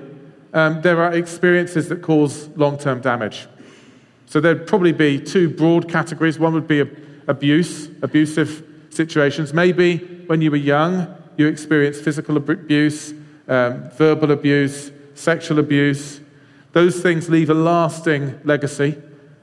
um, 0.53 0.81
there 0.81 1.01
are 1.01 1.11
experiences 1.13 1.89
that 1.89 2.01
cause 2.01 2.47
long 2.55 2.77
term 2.77 3.01
damage. 3.01 3.47
So, 4.25 4.39
there'd 4.39 4.67
probably 4.67 4.93
be 4.93 5.19
two 5.19 5.49
broad 5.49 5.89
categories. 5.89 6.39
One 6.39 6.53
would 6.53 6.69
be 6.69 6.89
abuse, 7.27 7.89
abusive 8.01 8.65
situations. 8.89 9.53
Maybe 9.53 9.97
when 10.27 10.41
you 10.41 10.49
were 10.49 10.55
young, 10.55 11.13
you 11.35 11.47
experienced 11.47 12.05
physical 12.05 12.37
abuse, 12.37 13.13
um, 13.49 13.89
verbal 13.91 14.31
abuse, 14.31 14.91
sexual 15.13 15.59
abuse. 15.59 16.20
Those 16.73 17.01
things 17.01 17.29
leave 17.29 17.49
a 17.49 17.53
lasting 17.53 18.39
legacy 18.43 19.01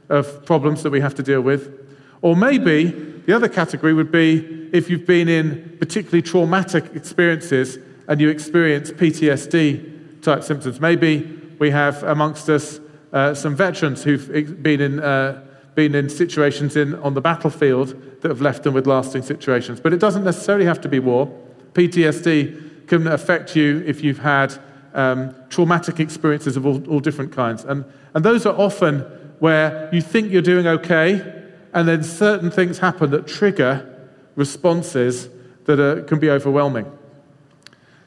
of 0.09 0.45
problems 0.47 0.83
that 0.83 0.91
we 0.91 1.01
have 1.01 1.15
to 1.17 1.23
deal 1.23 1.41
with. 1.41 1.87
Or 2.23 2.35
maybe 2.35 2.85
the 3.27 3.35
other 3.35 3.49
category 3.49 3.93
would 3.93 4.11
be 4.11 4.71
if 4.73 4.89
you've 4.89 5.07
been 5.07 5.29
in 5.29 5.77
particularly 5.79 6.23
traumatic 6.23 6.85
experiences 6.95 7.79
and 8.09 8.21
you 8.21 8.29
experience 8.31 8.91
PTSD 8.91 10.23
type 10.23 10.43
symptoms. 10.43 10.81
Maybe 10.81 11.39
we 11.59 11.71
have 11.71 12.03
amongst 12.03 12.49
us 12.49 12.81
uh, 13.13 13.35
some 13.35 13.55
veterans 13.55 14.03
who've 14.03 14.63
been 14.63 14.81
in, 14.81 15.01
uh, 15.01 15.45
been 15.75 15.95
in 15.95 16.09
situations 16.09 16.77
in, 16.77 16.95
on 16.97 17.15
the 17.15 17.21
battlefield 17.21 18.21
that 18.23 18.29
have 18.29 18.41
left 18.41 18.63
them 18.63 18.75
with 18.75 18.87
lasting 18.87 19.23
situations. 19.23 19.81
But 19.81 19.93
it 19.93 20.01
doesn't 20.01 20.25
necessarily 20.25 20.65
have 20.65 20.81
to 20.83 20.89
be 20.89 20.99
war. 20.99 21.27
PTSD 21.75 22.89
can 22.89 23.07
affect 23.07 23.55
you 23.55 23.83
if 23.87 24.03
you've 24.03 24.19
had 24.19 24.59
um, 24.99 25.33
traumatic 25.49 26.01
experiences 26.01 26.57
of 26.57 26.67
all, 26.67 26.85
all 26.89 26.99
different 26.99 27.33
kinds. 27.33 27.65
And, 27.65 27.85
and 28.15 28.25
those 28.25 28.45
are 28.45 28.55
often 28.59 29.01
where 29.39 29.89
you 29.93 30.03
think 30.03 30.33
you're 30.33 30.43
doing 30.43 30.67
okay, 30.67 31.45
and 31.73 31.87
then 31.87 32.03
certain 32.03 32.51
things 32.51 32.79
happen 32.79 33.13
that 33.13 33.29
trigger 33.29 34.09
responses 34.35 35.29
that 35.67 35.79
are, 35.79 36.03
can 36.03 36.19
be 36.19 36.29
overwhelming. 36.29 36.91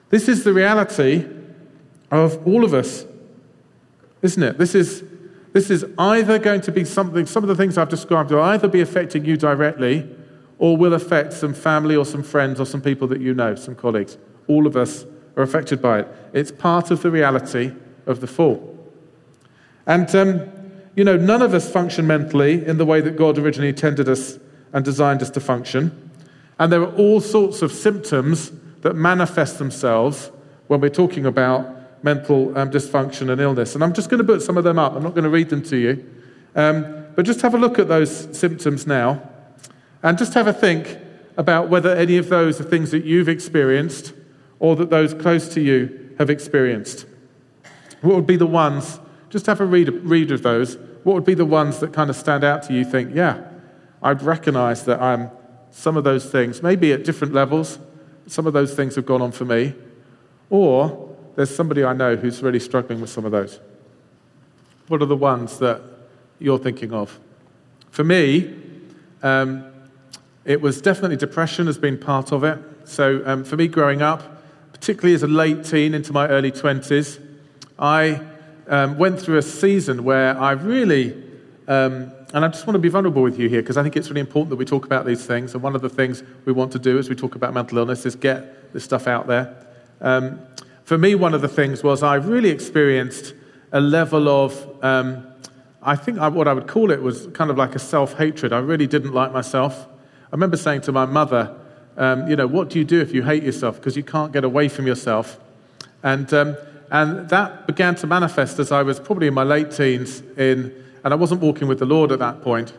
This 0.10 0.28
is 0.28 0.44
the 0.44 0.52
reality 0.52 1.26
of 2.12 2.46
all 2.46 2.66
of 2.66 2.74
us, 2.74 3.06
isn't 4.22 4.44
it? 4.44 4.58
This 4.58 4.76
is, 4.76 5.02
this 5.54 5.72
is 5.72 5.86
either 5.98 6.38
going 6.40 6.60
to 6.62 6.74
be 6.74 6.84
something, 6.84 7.26
some 7.26 7.42
of 7.42 7.48
the 7.48 7.56
things 7.56 7.78
I've 7.78 7.88
described 7.88 8.32
will 8.32 8.42
either 8.42 8.68
be 8.68 8.82
affecting 8.82 9.24
you 9.24 9.38
directly 9.38 10.14
or 10.58 10.76
will 10.76 10.94
affect 10.94 11.32
some 11.32 11.54
family 11.54 11.96
or 11.96 12.06
some 12.06 12.22
friends 12.22 12.60
or 12.60 12.66
some 12.66 12.82
people 12.82 13.08
that 13.08 13.22
you 13.22 13.34
know, 13.34 13.56
some 13.56 13.76
colleagues. 13.76 14.18
All 14.48 14.68
of 14.68 14.76
us 14.76 15.06
are 15.36 15.44
affected 15.44 15.82
by 15.82 16.00
it. 16.00 16.08
It's 16.34 16.52
part 16.52 16.92
of 16.92 17.02
the 17.02 17.12
reality 17.12 17.74
of 18.06 18.22
the 18.22 18.28
fall. 18.28 18.68
And, 19.86 20.14
um, 20.16 20.52
you 20.96 21.04
know, 21.04 21.18
none 21.18 21.42
of 21.42 21.54
us 21.54 21.70
function 21.72 22.08
mentally 22.08 22.66
in 22.66 22.78
the 22.78 22.86
way 22.86 23.02
that 23.02 23.16
God 23.18 23.38
originally 23.38 23.70
intended 23.70 24.10
us 24.10 24.38
and 24.74 24.86
designed 24.86 25.22
us 25.22 25.30
to 25.32 25.40
function. 25.40 26.12
And 26.60 26.72
there 26.72 26.82
are 26.82 26.96
all 26.96 27.22
sorts 27.22 27.62
of 27.62 27.72
symptoms 27.72 28.52
that 28.82 28.96
manifest 28.96 29.58
themselves 29.58 30.32
when 30.68 30.82
we're 30.82 30.90
talking 30.90 31.26
about 31.26 32.04
mental 32.04 32.58
um, 32.58 32.72
dysfunction 32.72 33.30
and 33.30 33.40
illness. 33.42 33.76
And 33.76 33.84
I'm 33.84 33.94
just 33.94 34.10
going 34.10 34.20
to 34.20 34.24
put 34.24 34.42
some 34.42 34.58
of 34.58 34.64
them 34.64 34.80
up. 34.80 34.94
I'm 34.94 35.04
not 35.04 35.14
going 35.14 35.24
to 35.24 35.30
read 35.30 35.50
them 35.50 35.64
to 35.64 35.78
you. 35.78 36.10
Um, 36.56 37.06
but 37.16 37.26
just 37.26 37.42
have 37.42 37.54
a 37.54 37.58
look 37.58 37.80
at 37.80 37.88
those 37.88 38.38
symptoms 38.38 38.88
now. 38.88 39.22
And 40.04 40.18
just 40.18 40.34
have 40.34 40.48
a 40.48 40.54
think 40.54 40.98
about 41.38 41.70
whether 41.70 41.96
any 41.96 42.18
of 42.18 42.30
those 42.30 42.60
are 42.60 42.64
things 42.64 42.92
that 42.92 43.06
you've 43.06 43.30
experienced 43.30 44.14
or 44.62 44.76
that 44.76 44.92
those 44.92 45.12
close 45.16 45.50
to 45.50 45.60
you 45.60 46.14
have 46.20 46.30
experienced. 46.30 47.08
What 48.02 48.16
would 48.16 48.28
be 48.28 48.38
the 48.38 48.46
ones, 48.46 49.00
just 49.30 49.48
have 49.48 49.60
a 49.60 49.66
read, 49.66 49.90
read 50.06 50.32
of 50.32 50.44
those, 50.44 50.78
what 51.04 51.16
would 51.16 51.26
be 51.26 51.34
the 51.34 51.46
ones 51.46 51.80
that 51.80 51.94
kind 51.94 52.12
of 52.12 52.16
stand 52.16 52.44
out 52.44 52.62
to 52.68 52.74
you? 52.74 52.86
Think, 52.86 53.16
yeah, 53.16 53.42
I'd 54.04 54.22
recognize 54.22 54.86
that 54.86 55.02
I'm 55.02 55.32
some 55.72 55.98
of 55.98 56.04
those 56.04 56.30
things, 56.30 56.62
maybe 56.62 56.94
at 56.94 57.04
different 57.04 57.34
levels, 57.34 57.80
some 58.28 58.46
of 58.46 58.54
those 58.54 58.76
things 58.76 58.96
have 58.96 59.06
gone 59.06 59.22
on 59.22 59.32
for 59.32 59.46
me, 59.46 59.74
or 60.50 61.10
there's 61.36 61.54
somebody 61.54 61.84
I 61.84 61.94
know 61.94 62.16
who's 62.16 62.44
really 62.44 62.60
struggling 62.60 63.02
with 63.02 63.10
some 63.10 63.26
of 63.26 63.32
those. 63.32 63.60
What 64.90 65.02
are 65.02 65.08
the 65.08 65.16
ones 65.16 65.58
that 65.58 65.82
you're 66.38 66.60
thinking 66.60 66.94
of? 66.94 67.20
For 67.90 68.04
me, 68.04 68.54
um, 69.24 69.66
It 70.44 70.62
was 70.62 70.82
definitely 70.82 71.18
depression 71.18 71.68
has 71.68 71.78
been 71.78 71.98
part 71.98 72.32
of 72.32 72.44
it. 72.44 72.58
So 72.84 73.22
um, 73.26 73.44
for 73.44 73.58
me, 73.58 73.68
growing 73.68 74.02
up, 74.02 74.41
particularly 74.82 75.14
as 75.14 75.22
a 75.22 75.28
late 75.28 75.64
teen 75.64 75.94
into 75.94 76.12
my 76.12 76.28
early 76.28 76.52
20s, 76.52 77.24
I 77.78 78.20
um, 78.68 78.98
went 78.98 79.22
through 79.22 79.38
a 79.38 79.44
season 79.44 80.04
where 80.04 80.36
I 80.36 80.54
really, 80.54 81.14
um, 81.68 82.12
and 82.34 82.44
I 82.44 82.48
just 82.48 82.66
want 82.66 82.74
to 82.74 82.80
be 82.80 82.90
vulnerable 82.90 83.22
with 83.22 83.38
you 83.38 83.48
here 83.48 83.62
because 83.62 83.78
I 83.78 83.84
think 83.84 83.96
it's 83.96 84.10
really 84.10 84.22
important 84.22 84.50
that 84.50 84.56
we 84.56 84.66
talk 84.66 84.84
about 84.84 85.06
these 85.06 85.24
things. 85.24 85.54
And 85.54 85.62
one 85.62 85.76
of 85.76 85.84
the 85.84 85.90
things 85.90 86.24
we 86.46 86.52
want 86.52 86.72
to 86.72 86.80
do 86.80 86.98
as 86.98 87.10
we 87.10 87.16
talk 87.16 87.36
about 87.36 87.54
mental 87.54 87.78
illness 87.78 88.08
is 88.08 88.16
get 88.16 88.74
this 88.74 88.84
stuff 88.84 89.06
out 89.06 89.28
there. 89.28 89.56
Um, 90.02 90.42
for 90.84 90.98
me, 90.98 91.14
one 91.14 91.36
of 91.36 91.42
the 91.42 91.48
things 91.48 91.84
was 91.84 92.02
I 92.02 92.16
really 92.16 92.50
experienced 92.50 93.36
a 93.72 93.80
level 93.80 94.28
of, 94.28 94.84
um, 94.84 95.28
I 95.84 95.96
think 95.96 96.18
I, 96.18 96.28
what 96.28 96.48
I 96.48 96.54
would 96.54 96.68
call 96.68 96.90
it 96.90 97.04
was 97.04 97.28
kind 97.36 97.52
of 97.52 97.58
like 97.58 97.76
a 97.76 97.80
self 97.80 98.18
hatred. 98.18 98.52
I 98.52 98.58
really 98.58 98.88
didn't 98.88 99.14
like 99.14 99.32
myself. 99.32 99.88
I 100.26 100.32
remember 100.32 100.58
saying 100.58 100.82
to 100.82 100.92
my 100.92 101.06
mother, 101.06 101.56
um, 101.98 102.28
you 102.28 102.36
know, 102.36 102.48
what 102.48 102.70
do 102.70 102.80
you 102.80 102.86
do 102.86 103.00
if 103.02 103.14
you 103.14 103.24
hate 103.24 103.44
yourself? 103.44 103.76
Because 103.76 103.98
you 103.98 104.04
can't 104.04 104.32
get 104.32 104.44
away 104.44 104.68
from 104.70 104.88
yourself. 104.88 105.40
And, 106.04 106.34
um, 106.34 106.58
and 106.90 107.30
that 107.30 107.68
began 107.68 107.96
to 107.96 108.08
manifest 108.08 108.60
as 108.60 108.72
I 108.72 108.84
was 108.84 109.00
probably 109.00 109.28
in 109.28 109.34
my 109.34 109.44
late 109.44 109.72
teens, 109.72 110.22
in, 110.38 110.74
and 111.04 111.14
I 111.14 111.16
wasn't 111.16 111.42
walking 111.42 111.68
with 111.68 111.80
the 111.80 111.86
Lord 111.86 112.12
at 112.12 112.20
that 112.20 112.42
point, 112.42 112.74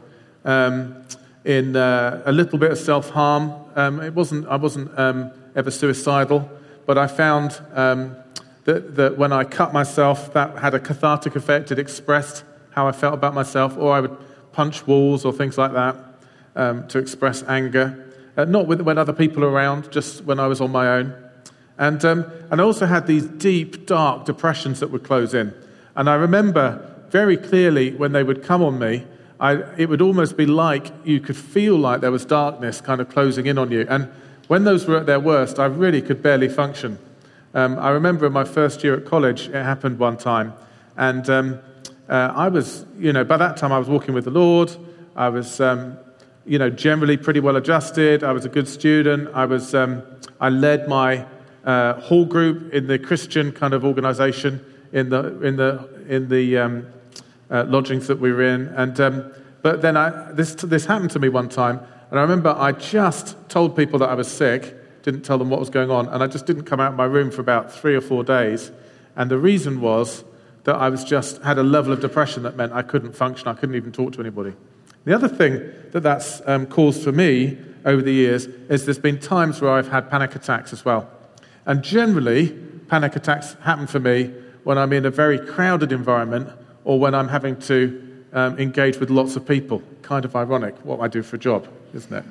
um, 0.44 1.04
in 1.44 1.76
uh, 1.76 2.22
a 2.24 2.32
little 2.32 2.58
bit 2.58 2.72
of 2.72 2.78
self 2.78 3.10
harm. 3.10 3.52
Um, 3.74 4.00
it 4.00 4.14
wasn't, 4.14 4.46
I 4.48 4.56
wasn't 4.56 4.96
um, 4.98 5.30
ever 5.54 5.70
suicidal, 5.70 6.50
but 6.86 6.98
I 6.98 7.06
found 7.06 7.60
um, 7.74 8.16
that, 8.64 8.96
that 8.96 9.18
when 9.18 9.32
I 9.32 9.44
cut 9.44 9.72
myself, 9.72 10.32
that 10.34 10.58
had 10.58 10.74
a 10.74 10.80
cathartic 10.80 11.36
effect. 11.36 11.70
It 11.70 11.78
expressed 11.78 12.44
how 12.70 12.88
I 12.88 12.92
felt 12.92 13.14
about 13.14 13.34
myself, 13.34 13.76
or 13.76 13.92
I 13.92 14.00
would 14.00 14.16
punch 14.52 14.86
walls 14.86 15.24
or 15.24 15.32
things 15.32 15.58
like 15.58 15.72
that 15.72 15.96
to 16.88 16.98
express 16.98 17.42
anger. 17.44 18.11
Uh, 18.36 18.44
not 18.44 18.66
when 18.66 18.98
other 18.98 19.12
people 19.12 19.44
are 19.44 19.50
around, 19.50 19.92
just 19.92 20.24
when 20.24 20.40
I 20.40 20.46
was 20.46 20.60
on 20.60 20.72
my 20.72 20.88
own. 20.88 21.14
And, 21.78 22.02
um, 22.04 22.24
and 22.50 22.60
I 22.60 22.64
also 22.64 22.86
had 22.86 23.06
these 23.06 23.24
deep, 23.24 23.86
dark 23.86 24.24
depressions 24.24 24.80
that 24.80 24.90
would 24.90 25.04
close 25.04 25.34
in. 25.34 25.52
And 25.94 26.08
I 26.08 26.14
remember 26.14 26.88
very 27.10 27.36
clearly 27.36 27.92
when 27.92 28.12
they 28.12 28.22
would 28.22 28.42
come 28.42 28.62
on 28.62 28.78
me, 28.78 29.04
I, 29.38 29.56
it 29.76 29.88
would 29.88 30.00
almost 30.00 30.36
be 30.36 30.46
like 30.46 30.92
you 31.04 31.20
could 31.20 31.36
feel 31.36 31.76
like 31.76 32.00
there 32.00 32.12
was 32.12 32.24
darkness 32.24 32.80
kind 32.80 33.00
of 33.00 33.08
closing 33.08 33.46
in 33.46 33.58
on 33.58 33.70
you. 33.70 33.86
And 33.88 34.08
when 34.48 34.64
those 34.64 34.86
were 34.86 34.96
at 34.96 35.06
their 35.06 35.20
worst, 35.20 35.58
I 35.58 35.66
really 35.66 36.00
could 36.00 36.22
barely 36.22 36.48
function. 36.48 36.98
Um, 37.52 37.78
I 37.78 37.90
remember 37.90 38.26
in 38.26 38.32
my 38.32 38.44
first 38.44 38.82
year 38.82 38.94
at 38.94 39.04
college, 39.04 39.48
it 39.48 39.54
happened 39.54 39.98
one 39.98 40.16
time. 40.16 40.54
And 40.96 41.28
um, 41.28 41.58
uh, 42.08 42.32
I 42.34 42.48
was, 42.48 42.86
you 42.98 43.12
know, 43.12 43.24
by 43.24 43.36
that 43.36 43.56
time 43.56 43.72
I 43.72 43.78
was 43.78 43.88
walking 43.88 44.14
with 44.14 44.24
the 44.24 44.30
Lord. 44.30 44.74
I 45.16 45.28
was 45.28 45.60
um, 45.60 45.98
you 46.44 46.58
know, 46.58 46.70
generally 46.70 47.16
pretty 47.16 47.40
well 47.40 47.56
adjusted. 47.56 48.24
I 48.24 48.32
was 48.32 48.44
a 48.44 48.48
good 48.48 48.68
student. 48.68 49.28
I, 49.34 49.44
was, 49.44 49.74
um, 49.74 50.02
I 50.40 50.48
led 50.48 50.88
my 50.88 51.26
uh, 51.64 52.00
hall 52.00 52.24
group 52.24 52.72
in 52.72 52.86
the 52.86 52.98
Christian 52.98 53.52
kind 53.52 53.74
of 53.74 53.84
organization 53.84 54.64
in 54.92 55.08
the, 55.08 55.40
in 55.42 55.56
the, 55.56 55.88
in 56.08 56.28
the 56.28 56.58
um, 56.58 56.86
uh, 57.50 57.64
lodgings 57.68 58.06
that 58.08 58.18
we 58.18 58.32
were 58.32 58.42
in. 58.42 58.68
And, 58.68 58.98
um, 59.00 59.32
but 59.62 59.82
then 59.82 59.96
I, 59.96 60.32
this, 60.32 60.54
this 60.54 60.86
happened 60.86 61.10
to 61.12 61.18
me 61.18 61.28
one 61.28 61.48
time. 61.48 61.80
And 62.10 62.18
I 62.18 62.22
remember 62.22 62.54
I 62.56 62.72
just 62.72 63.36
told 63.48 63.76
people 63.76 63.98
that 64.00 64.08
I 64.08 64.14
was 64.14 64.28
sick, 64.28 64.74
didn't 65.02 65.22
tell 65.22 65.38
them 65.38 65.50
what 65.50 65.60
was 65.60 65.70
going 65.70 65.90
on. 65.90 66.08
And 66.08 66.22
I 66.22 66.26
just 66.26 66.46
didn't 66.46 66.64
come 66.64 66.80
out 66.80 66.92
of 66.92 66.96
my 66.96 67.04
room 67.04 67.30
for 67.30 67.40
about 67.40 67.72
three 67.72 67.94
or 67.94 68.00
four 68.00 68.24
days. 68.24 68.70
And 69.16 69.30
the 69.30 69.38
reason 69.38 69.80
was 69.80 70.24
that 70.64 70.76
I 70.76 70.88
was 70.88 71.04
just 71.04 71.42
had 71.42 71.58
a 71.58 71.62
level 71.62 71.92
of 71.92 72.00
depression 72.00 72.42
that 72.44 72.56
meant 72.56 72.72
I 72.72 72.82
couldn't 72.82 73.14
function. 73.14 73.48
I 73.48 73.54
couldn't 73.54 73.74
even 73.74 73.92
talk 73.92 74.12
to 74.14 74.20
anybody. 74.20 74.54
The 75.04 75.14
other 75.14 75.28
thing 75.28 75.72
that 75.90 76.00
that's 76.00 76.40
um, 76.46 76.66
caused 76.66 77.02
for 77.02 77.12
me 77.12 77.58
over 77.84 78.02
the 78.02 78.12
years 78.12 78.46
is 78.46 78.84
there's 78.84 78.98
been 78.98 79.18
times 79.18 79.60
where 79.60 79.72
I've 79.72 79.88
had 79.88 80.08
panic 80.08 80.36
attacks 80.36 80.72
as 80.72 80.84
well. 80.84 81.10
And 81.66 81.82
generally, 81.82 82.50
panic 82.88 83.16
attacks 83.16 83.54
happen 83.62 83.86
for 83.86 83.98
me 83.98 84.32
when 84.64 84.78
I'm 84.78 84.92
in 84.92 85.04
a 85.04 85.10
very 85.10 85.38
crowded 85.38 85.92
environment 85.92 86.48
or 86.84 87.00
when 87.00 87.14
I'm 87.14 87.28
having 87.28 87.58
to 87.62 88.24
um, 88.32 88.58
engage 88.58 88.98
with 88.98 89.10
lots 89.10 89.36
of 89.36 89.46
people. 89.46 89.82
Kind 90.02 90.24
of 90.24 90.36
ironic 90.36 90.76
what 90.84 91.00
I 91.00 91.08
do 91.08 91.22
for 91.22 91.36
a 91.36 91.38
job, 91.38 91.68
isn't 91.94 92.12
it? 92.12 92.24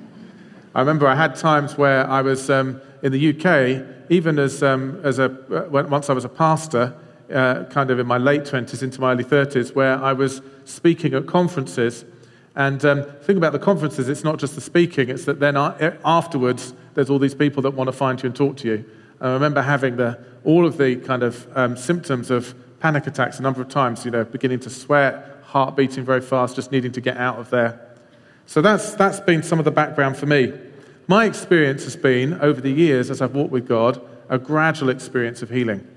I 0.73 0.79
remember 0.79 1.07
I 1.07 1.15
had 1.15 1.35
times 1.35 1.77
where 1.77 2.09
I 2.09 2.21
was 2.21 2.49
um, 2.49 2.81
in 3.03 3.11
the 3.11 3.29
UK, 3.31 4.09
even 4.09 4.39
as, 4.39 4.63
um, 4.63 5.01
as 5.03 5.19
a, 5.19 5.25
uh, 5.25 5.67
once 5.69 6.09
I 6.09 6.13
was 6.13 6.23
a 6.23 6.29
pastor, 6.29 6.93
uh, 7.33 7.65
kind 7.65 7.91
of 7.91 7.99
in 7.99 8.07
my 8.07 8.17
late 8.17 8.43
20s 8.43 8.81
into 8.81 9.01
my 9.01 9.11
early 9.11 9.25
30s, 9.25 9.75
where 9.75 10.01
I 10.01 10.13
was 10.13 10.41
speaking 10.63 11.13
at 11.13 11.27
conferences 11.27 12.05
and 12.55 12.83
um, 12.83 12.97
the 12.97 13.03
thing 13.03 13.37
about 13.37 13.53
the 13.53 13.59
conferences, 13.59 14.09
it's 14.09 14.23
not 14.23 14.37
just 14.37 14.55
the 14.55 14.61
speaking, 14.61 15.09
it's 15.09 15.25
that 15.25 15.39
then 15.39 15.55
afterwards, 15.55 16.73
there's 16.93 17.09
all 17.09 17.19
these 17.19 17.35
people 17.35 17.63
that 17.63 17.71
want 17.71 17.87
to 17.87 17.93
find 17.93 18.21
you 18.21 18.27
and 18.27 18.35
talk 18.35 18.57
to 18.57 18.67
you. 18.67 18.85
I 19.21 19.33
remember 19.33 19.61
having 19.61 19.95
the, 19.97 20.19
all 20.43 20.65
of 20.65 20.77
the 20.77 20.97
kind 20.97 21.23
of 21.23 21.47
um, 21.55 21.77
symptoms 21.77 22.29
of 22.29 22.53
panic 22.79 23.07
attacks 23.07 23.39
a 23.39 23.41
number 23.41 23.61
of 23.61 23.69
times, 23.69 24.03
you 24.03 24.11
know, 24.11 24.25
beginning 24.25 24.59
to 24.61 24.69
sweat, 24.69 25.43
heart 25.43 25.75
beating 25.75 26.03
very 26.03 26.21
fast, 26.21 26.55
just 26.55 26.71
needing 26.71 26.91
to 26.91 27.01
get 27.01 27.17
out 27.17 27.37
of 27.37 27.49
there. 27.51 27.79
So 28.47 28.61
that's, 28.61 28.95
that's 28.95 29.19
been 29.19 29.43
some 29.43 29.59
of 29.59 29.65
the 29.65 29.71
background 29.71 30.17
for 30.17 30.25
me. 30.25 30.51
My 31.07 31.25
experience 31.25 31.83
has 31.85 31.95
been, 31.95 32.33
over 32.41 32.59
the 32.59 32.71
years 32.71 33.09
as 33.09 33.21
I've 33.21 33.35
walked 33.35 33.51
with 33.51 33.67
God, 33.67 34.01
a 34.29 34.37
gradual 34.37 34.89
experience 34.89 35.41
of 35.41 35.49
healing. 35.49 35.87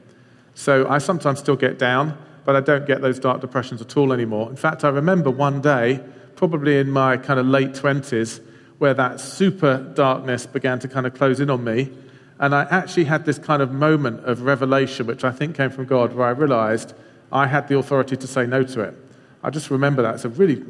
So 0.54 0.88
I 0.88 0.98
sometimes 0.98 1.38
still 1.40 1.56
get 1.56 1.78
down, 1.78 2.18
but 2.44 2.54
I 2.54 2.60
don't 2.60 2.86
get 2.86 3.00
those 3.00 3.18
dark 3.18 3.40
depressions 3.40 3.80
at 3.80 3.96
all 3.96 4.12
anymore. 4.12 4.50
In 4.50 4.56
fact, 4.56 4.84
I 4.84 4.88
remember 4.90 5.30
one 5.30 5.60
day 5.60 6.00
probably 6.36 6.78
in 6.78 6.90
my 6.90 7.16
kind 7.16 7.38
of 7.40 7.46
late 7.46 7.72
20s, 7.72 8.40
where 8.78 8.94
that 8.94 9.20
super 9.20 9.78
darkness 9.94 10.46
began 10.46 10.78
to 10.80 10.88
kind 10.88 11.06
of 11.06 11.14
close 11.14 11.40
in 11.40 11.50
on 11.50 11.64
me. 11.64 11.90
And 12.38 12.54
I 12.54 12.62
actually 12.70 13.04
had 13.04 13.24
this 13.24 13.38
kind 13.38 13.62
of 13.62 13.72
moment 13.72 14.24
of 14.24 14.42
revelation, 14.42 15.06
which 15.06 15.24
I 15.24 15.30
think 15.30 15.56
came 15.56 15.70
from 15.70 15.86
God, 15.86 16.12
where 16.12 16.26
I 16.26 16.30
realized 16.30 16.94
I 17.32 17.46
had 17.46 17.68
the 17.68 17.78
authority 17.78 18.16
to 18.16 18.26
say 18.26 18.46
no 18.46 18.62
to 18.62 18.80
it. 18.80 18.94
I 19.42 19.50
just 19.50 19.70
remember 19.70 20.02
that. 20.02 20.16
It's 20.16 20.24
a 20.24 20.28
really 20.28 20.64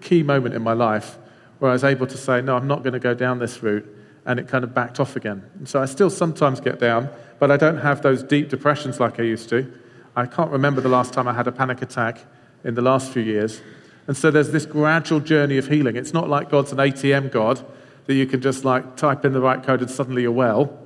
key 0.00 0.22
moment 0.22 0.54
in 0.54 0.62
my 0.62 0.72
life 0.72 1.18
where 1.58 1.70
I 1.70 1.74
was 1.74 1.84
able 1.84 2.06
to 2.06 2.16
say, 2.16 2.40
no, 2.40 2.56
I'm 2.56 2.66
not 2.66 2.82
going 2.82 2.92
to 2.92 2.98
go 2.98 3.14
down 3.14 3.38
this 3.38 3.62
route. 3.62 3.86
And 4.26 4.38
it 4.38 4.48
kind 4.48 4.64
of 4.64 4.74
backed 4.74 5.00
off 5.00 5.16
again. 5.16 5.42
And 5.54 5.68
so 5.68 5.80
I 5.80 5.86
still 5.86 6.10
sometimes 6.10 6.60
get 6.60 6.78
down, 6.78 7.08
but 7.38 7.50
I 7.50 7.56
don't 7.56 7.78
have 7.78 8.02
those 8.02 8.22
deep 8.22 8.48
depressions 8.48 9.00
like 9.00 9.18
I 9.18 9.22
used 9.22 9.48
to. 9.50 9.72
I 10.14 10.26
can't 10.26 10.50
remember 10.50 10.80
the 10.80 10.88
last 10.88 11.12
time 11.12 11.28
I 11.28 11.32
had 11.32 11.46
a 11.46 11.52
panic 11.52 11.80
attack 11.80 12.24
in 12.64 12.74
the 12.74 12.82
last 12.82 13.10
few 13.12 13.22
years. 13.22 13.62
And 14.08 14.16
so 14.16 14.30
there's 14.30 14.50
this 14.50 14.66
gradual 14.66 15.20
journey 15.20 15.58
of 15.58 15.68
healing. 15.68 15.94
It's 15.94 16.14
not 16.14 16.28
like 16.28 16.50
God's 16.50 16.72
an 16.72 16.78
ATM 16.78 17.30
God 17.30 17.64
that 18.06 18.14
you 18.14 18.26
can 18.26 18.40
just 18.40 18.64
like 18.64 18.96
type 18.96 19.24
in 19.26 19.34
the 19.34 19.40
right 19.40 19.62
code 19.62 19.82
and 19.82 19.90
suddenly 19.90 20.22
you're 20.22 20.32
well. 20.32 20.76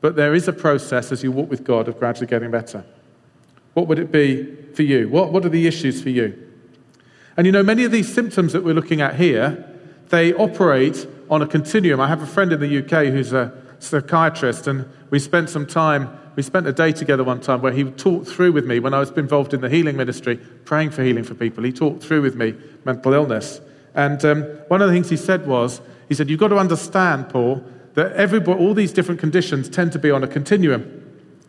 But 0.00 0.16
there 0.16 0.34
is 0.34 0.48
a 0.48 0.52
process 0.52 1.12
as 1.12 1.22
you 1.22 1.30
walk 1.30 1.48
with 1.48 1.62
God 1.64 1.86
of 1.86 1.98
gradually 1.98 2.26
getting 2.26 2.50
better. 2.50 2.84
What 3.74 3.86
would 3.86 4.00
it 4.00 4.10
be 4.10 4.52
for 4.74 4.82
you? 4.82 5.08
What, 5.08 5.32
what 5.32 5.44
are 5.44 5.48
the 5.48 5.66
issues 5.66 6.02
for 6.02 6.10
you? 6.10 6.42
And 7.36 7.46
you 7.46 7.52
know, 7.52 7.62
many 7.62 7.84
of 7.84 7.92
these 7.92 8.12
symptoms 8.12 8.52
that 8.52 8.64
we're 8.64 8.74
looking 8.74 9.00
at 9.00 9.14
here, 9.14 9.64
they 10.08 10.32
operate 10.34 11.06
on 11.30 11.42
a 11.42 11.46
continuum. 11.46 12.00
I 12.00 12.08
have 12.08 12.22
a 12.22 12.26
friend 12.26 12.52
in 12.52 12.60
the 12.60 12.78
UK 12.78 13.12
who's 13.12 13.32
a 13.32 13.52
psychiatrist, 13.78 14.66
and 14.66 14.88
we 15.10 15.18
spent 15.18 15.50
some 15.50 15.66
time 15.66 16.18
we 16.36 16.42
spent 16.42 16.66
a 16.66 16.72
day 16.72 16.92
together 16.92 17.24
one 17.24 17.40
time 17.40 17.62
where 17.62 17.72
he 17.72 17.84
talked 17.84 18.28
through 18.28 18.52
with 18.52 18.66
me 18.66 18.78
when 18.78 18.92
I 18.92 19.00
was 19.00 19.10
involved 19.12 19.54
in 19.54 19.62
the 19.62 19.70
healing 19.70 19.96
ministry, 19.96 20.36
praying 20.36 20.90
for 20.90 21.02
healing 21.02 21.24
for 21.24 21.34
people. 21.34 21.64
He 21.64 21.72
talked 21.72 22.02
through 22.02 22.20
with 22.22 22.36
me 22.36 22.54
mental 22.84 23.14
illness. 23.14 23.60
And 23.94 24.22
um, 24.24 24.42
one 24.68 24.82
of 24.82 24.88
the 24.88 24.94
things 24.94 25.08
he 25.08 25.16
said 25.16 25.46
was, 25.46 25.80
he 26.08 26.14
said, 26.14 26.28
You've 26.28 26.38
got 26.38 26.48
to 26.48 26.58
understand, 26.58 27.30
Paul, 27.30 27.64
that 27.94 28.12
everybody, 28.12 28.60
all 28.60 28.74
these 28.74 28.92
different 28.92 29.18
conditions 29.18 29.70
tend 29.70 29.92
to 29.92 29.98
be 29.98 30.10
on 30.10 30.22
a 30.22 30.28
continuum. 30.28 31.02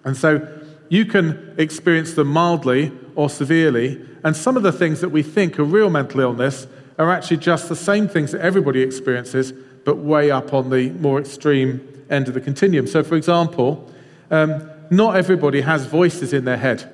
And 0.06 0.16
so 0.16 0.48
you 0.88 1.06
can 1.06 1.54
experience 1.58 2.14
them 2.14 2.30
mildly 2.30 2.94
or 3.16 3.30
severely. 3.30 4.02
And 4.24 4.38
some 4.38 4.56
of 4.56 4.64
the 4.64 4.72
things 4.72 5.02
that 5.02 5.10
we 5.10 5.22
think 5.22 5.60
are 5.60 5.66
real 5.66 5.90
mental 5.90 6.22
illness 6.22 6.66
are 6.98 7.12
actually 7.12 7.38
just 7.38 7.68
the 7.68 7.76
same 7.76 8.08
things 8.08 8.32
that 8.32 8.40
everybody 8.40 8.82
experiences, 8.82 9.52
but 9.84 9.98
way 9.98 10.32
up 10.32 10.54
on 10.54 10.70
the 10.70 10.92
more 10.92 11.20
extreme 11.20 12.06
end 12.10 12.30
of 12.30 12.34
the 12.34 12.42
continuum. 12.42 12.88
So, 12.88 13.04
for 13.04 13.16
example, 13.16 13.92
um, 14.32 14.70
not 14.90 15.16
everybody 15.16 15.62
has 15.62 15.86
voices 15.86 16.34
in 16.34 16.46
their 16.46 16.58
head. 16.58 16.92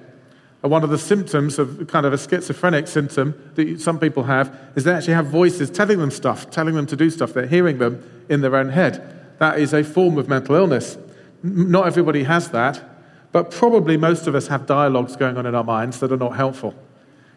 One 0.62 0.84
of 0.84 0.90
the 0.90 0.98
symptoms 0.98 1.60
of 1.60 1.88
kind 1.88 2.06
of 2.06 2.14
a 2.14 2.18
schizophrenic 2.18 2.88
symptom 2.88 3.52
that 3.56 3.82
some 3.82 4.00
people 4.00 4.24
have 4.24 4.58
is 4.76 4.86
they 4.86 4.94
actually 4.94 5.16
have 5.16 5.28
voices 5.28 5.70
telling 5.70 6.00
them 6.00 6.10
stuff, 6.10 6.50
telling 6.50 6.76
them 6.76 6.86
to 6.88 6.96
do 6.96 7.10
stuff. 7.10 7.34
They're 7.34 7.48
hearing 7.48 7.80
them 7.80 8.02
in 8.30 8.40
their 8.40 8.56
own 8.56 8.70
head. 8.70 9.36
That 9.40 9.60
is 9.60 9.74
a 9.74 9.84
form 9.84 10.18
of 10.18 10.30
mental 10.30 10.56
illness. 10.56 10.98
Not 11.44 11.86
everybody 11.86 12.24
has 12.24 12.50
that, 12.52 12.82
but 13.34 13.52
probably 13.52 13.98
most 13.98 14.26
of 14.26 14.36
us 14.36 14.48
have 14.48 14.66
dialogues 14.66 15.18
going 15.18 15.38
on 15.38 15.46
in 15.46 15.54
our 15.54 15.66
minds 15.66 16.00
that 16.00 16.14
are 16.14 16.18
not 16.18 16.38
helpful. 16.38 16.74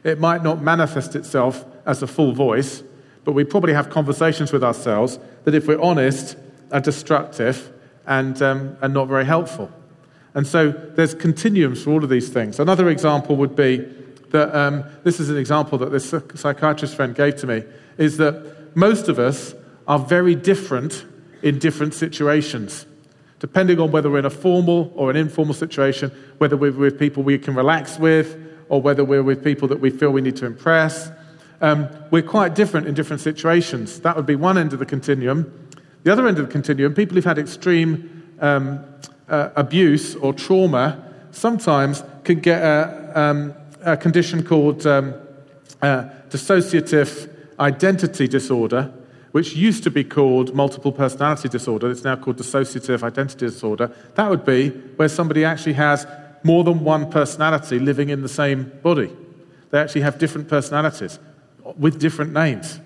It 0.04 0.20
might 0.20 0.44
not 0.44 0.62
manifest 0.62 1.16
itself 1.16 1.64
as 1.84 2.02
a 2.02 2.06
full 2.06 2.32
voice, 2.32 2.84
but 3.24 3.32
we 3.32 3.42
probably 3.42 3.72
have 3.72 3.90
conversations 3.90 4.52
with 4.52 4.62
ourselves 4.62 5.18
that, 5.42 5.54
if 5.54 5.66
we're 5.66 5.80
honest, 5.80 6.36
are 6.70 6.80
destructive 6.80 7.72
and, 8.06 8.40
um, 8.40 8.76
and 8.80 8.94
not 8.94 9.08
very 9.08 9.24
helpful. 9.24 9.72
And 10.36 10.46
so 10.46 10.70
there's 10.70 11.14
continuums 11.14 11.82
for 11.82 11.92
all 11.92 12.04
of 12.04 12.10
these 12.10 12.28
things. 12.28 12.60
Another 12.60 12.90
example 12.90 13.36
would 13.36 13.56
be 13.56 13.78
that 14.32 14.54
um, 14.54 14.84
this 15.02 15.18
is 15.18 15.30
an 15.30 15.38
example 15.38 15.78
that 15.78 15.90
this 15.90 16.14
psychiatrist 16.34 16.94
friend 16.94 17.14
gave 17.14 17.36
to 17.36 17.46
me 17.46 17.64
is 17.96 18.18
that 18.18 18.76
most 18.76 19.08
of 19.08 19.18
us 19.18 19.54
are 19.88 19.98
very 19.98 20.34
different 20.34 21.06
in 21.40 21.58
different 21.58 21.94
situations. 21.94 22.84
Depending 23.38 23.80
on 23.80 23.90
whether 23.90 24.10
we're 24.10 24.18
in 24.18 24.26
a 24.26 24.30
formal 24.30 24.92
or 24.94 25.10
an 25.10 25.16
informal 25.16 25.54
situation, 25.54 26.12
whether 26.36 26.54
we're 26.54 26.70
with 26.70 26.98
people 26.98 27.22
we 27.22 27.38
can 27.38 27.54
relax 27.54 27.98
with, 27.98 28.36
or 28.68 28.82
whether 28.82 29.04
we're 29.04 29.22
with 29.22 29.42
people 29.42 29.66
that 29.68 29.80
we 29.80 29.88
feel 29.88 30.10
we 30.10 30.20
need 30.20 30.36
to 30.36 30.44
impress, 30.44 31.10
um, 31.62 31.88
we're 32.10 32.20
quite 32.20 32.54
different 32.54 32.86
in 32.86 32.92
different 32.94 33.22
situations. 33.22 34.00
That 34.00 34.14
would 34.16 34.26
be 34.26 34.36
one 34.36 34.58
end 34.58 34.74
of 34.74 34.80
the 34.80 34.86
continuum. 34.86 35.70
The 36.02 36.12
other 36.12 36.28
end 36.28 36.38
of 36.38 36.44
the 36.46 36.52
continuum, 36.52 36.92
people 36.92 37.14
who've 37.14 37.24
had 37.24 37.38
extreme 37.38 38.34
um, 38.40 38.84
uh, 39.28 39.50
abuse 39.56 40.14
or 40.16 40.32
trauma 40.32 41.02
sometimes 41.30 42.02
can 42.24 42.40
get 42.40 42.62
a, 42.62 43.12
um, 43.14 43.54
a 43.84 43.96
condition 43.96 44.42
called 44.42 44.86
um, 44.86 45.14
uh, 45.82 46.04
dissociative 46.30 47.30
identity 47.58 48.26
disorder, 48.28 48.92
which 49.32 49.54
used 49.54 49.82
to 49.84 49.90
be 49.90 50.04
called 50.04 50.54
multiple 50.54 50.92
personality 50.92 51.48
disorder. 51.48 51.90
It's 51.90 52.04
now 52.04 52.16
called 52.16 52.38
dissociative 52.38 53.02
identity 53.02 53.46
disorder. 53.46 53.92
That 54.14 54.30
would 54.30 54.44
be 54.44 54.70
where 54.70 55.08
somebody 55.08 55.44
actually 55.44 55.74
has 55.74 56.06
more 56.42 56.64
than 56.64 56.84
one 56.84 57.10
personality 57.10 57.78
living 57.78 58.08
in 58.08 58.22
the 58.22 58.28
same 58.28 58.72
body. 58.82 59.12
They 59.70 59.78
actually 59.78 60.02
have 60.02 60.18
different 60.18 60.48
personalities 60.48 61.18
with 61.76 61.98
different 61.98 62.32
names. 62.32 62.80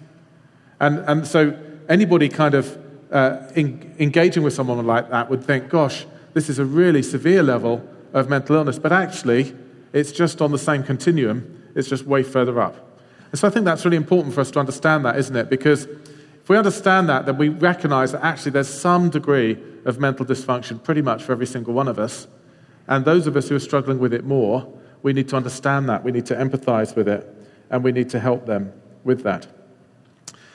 And, 0.80 0.98
and 1.00 1.26
so 1.26 1.56
anybody 1.88 2.28
kind 2.28 2.54
of 2.54 2.78
uh, 3.12 3.42
in, 3.54 3.94
engaging 3.98 4.42
with 4.42 4.54
someone 4.54 4.84
like 4.86 5.10
that 5.10 5.28
would 5.28 5.44
think, 5.44 5.68
gosh, 5.68 6.06
this 6.34 6.48
is 6.48 6.58
a 6.58 6.64
really 6.64 7.02
severe 7.02 7.42
level 7.42 7.86
of 8.12 8.28
mental 8.28 8.56
illness, 8.56 8.78
but 8.78 8.92
actually, 8.92 9.54
it's 9.92 10.12
just 10.12 10.40
on 10.40 10.52
the 10.52 10.58
same 10.58 10.82
continuum, 10.82 11.70
it's 11.74 11.88
just 11.88 12.04
way 12.04 12.22
further 12.22 12.60
up. 12.60 12.90
And 13.30 13.38
so 13.38 13.46
I 13.46 13.50
think 13.50 13.64
that's 13.64 13.84
really 13.84 13.96
important 13.96 14.34
for 14.34 14.40
us 14.40 14.50
to 14.52 14.60
understand 14.60 15.04
that, 15.04 15.16
isn't 15.16 15.36
it? 15.36 15.48
Because 15.48 15.84
if 15.84 16.48
we 16.48 16.56
understand 16.56 17.08
that, 17.08 17.26
then 17.26 17.38
we 17.38 17.48
recognize 17.48 18.12
that 18.12 18.24
actually 18.24 18.52
there's 18.52 18.68
some 18.68 19.10
degree 19.10 19.58
of 19.84 20.00
mental 20.00 20.26
dysfunction 20.26 20.82
pretty 20.82 21.02
much 21.02 21.22
for 21.22 21.32
every 21.32 21.46
single 21.46 21.74
one 21.74 21.88
of 21.88 21.98
us. 21.98 22.26
And 22.88 23.04
those 23.04 23.26
of 23.26 23.36
us 23.36 23.48
who 23.48 23.54
are 23.54 23.60
struggling 23.60 23.98
with 23.98 24.12
it 24.12 24.24
more, 24.24 24.66
we 25.02 25.12
need 25.12 25.28
to 25.28 25.36
understand 25.36 25.88
that. 25.88 26.02
We 26.02 26.12
need 26.12 26.26
to 26.26 26.34
empathize 26.34 26.96
with 26.96 27.08
it, 27.08 27.26
and 27.70 27.84
we 27.84 27.92
need 27.92 28.10
to 28.10 28.20
help 28.20 28.46
them 28.46 28.72
with 29.04 29.22
that. 29.22 29.46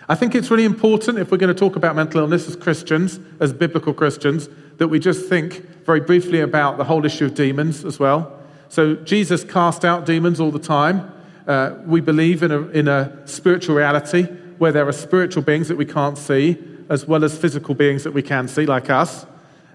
I 0.07 0.15
think 0.15 0.35
it's 0.35 0.51
really 0.51 0.65
important 0.65 1.17
if 1.17 1.31
we're 1.31 1.37
going 1.37 1.53
to 1.53 1.59
talk 1.59 1.75
about 1.75 1.95
mental 1.95 2.19
illness 2.19 2.47
as 2.47 2.55
Christians, 2.55 3.19
as 3.39 3.53
biblical 3.53 3.93
Christians, 3.93 4.49
that 4.77 4.87
we 4.87 4.99
just 4.99 5.27
think 5.27 5.65
very 5.85 5.99
briefly 5.99 6.41
about 6.41 6.77
the 6.77 6.83
whole 6.83 7.05
issue 7.05 7.25
of 7.25 7.35
demons 7.35 7.85
as 7.85 7.99
well. 7.99 8.39
So, 8.69 8.95
Jesus 8.95 9.43
cast 9.43 9.85
out 9.85 10.05
demons 10.05 10.39
all 10.39 10.51
the 10.51 10.59
time. 10.59 11.11
Uh, 11.47 11.75
we 11.85 12.01
believe 12.01 12.41
in 12.41 12.51
a, 12.51 12.61
in 12.69 12.87
a 12.87 13.25
spiritual 13.27 13.75
reality 13.75 14.23
where 14.57 14.71
there 14.71 14.87
are 14.87 14.91
spiritual 14.91 15.43
beings 15.43 15.67
that 15.67 15.77
we 15.77 15.85
can't 15.85 16.17
see, 16.17 16.57
as 16.89 17.05
well 17.05 17.23
as 17.23 17.37
physical 17.37 17.75
beings 17.75 18.03
that 18.03 18.13
we 18.13 18.21
can 18.21 18.47
see, 18.47 18.65
like 18.65 18.89
us. 18.89 19.25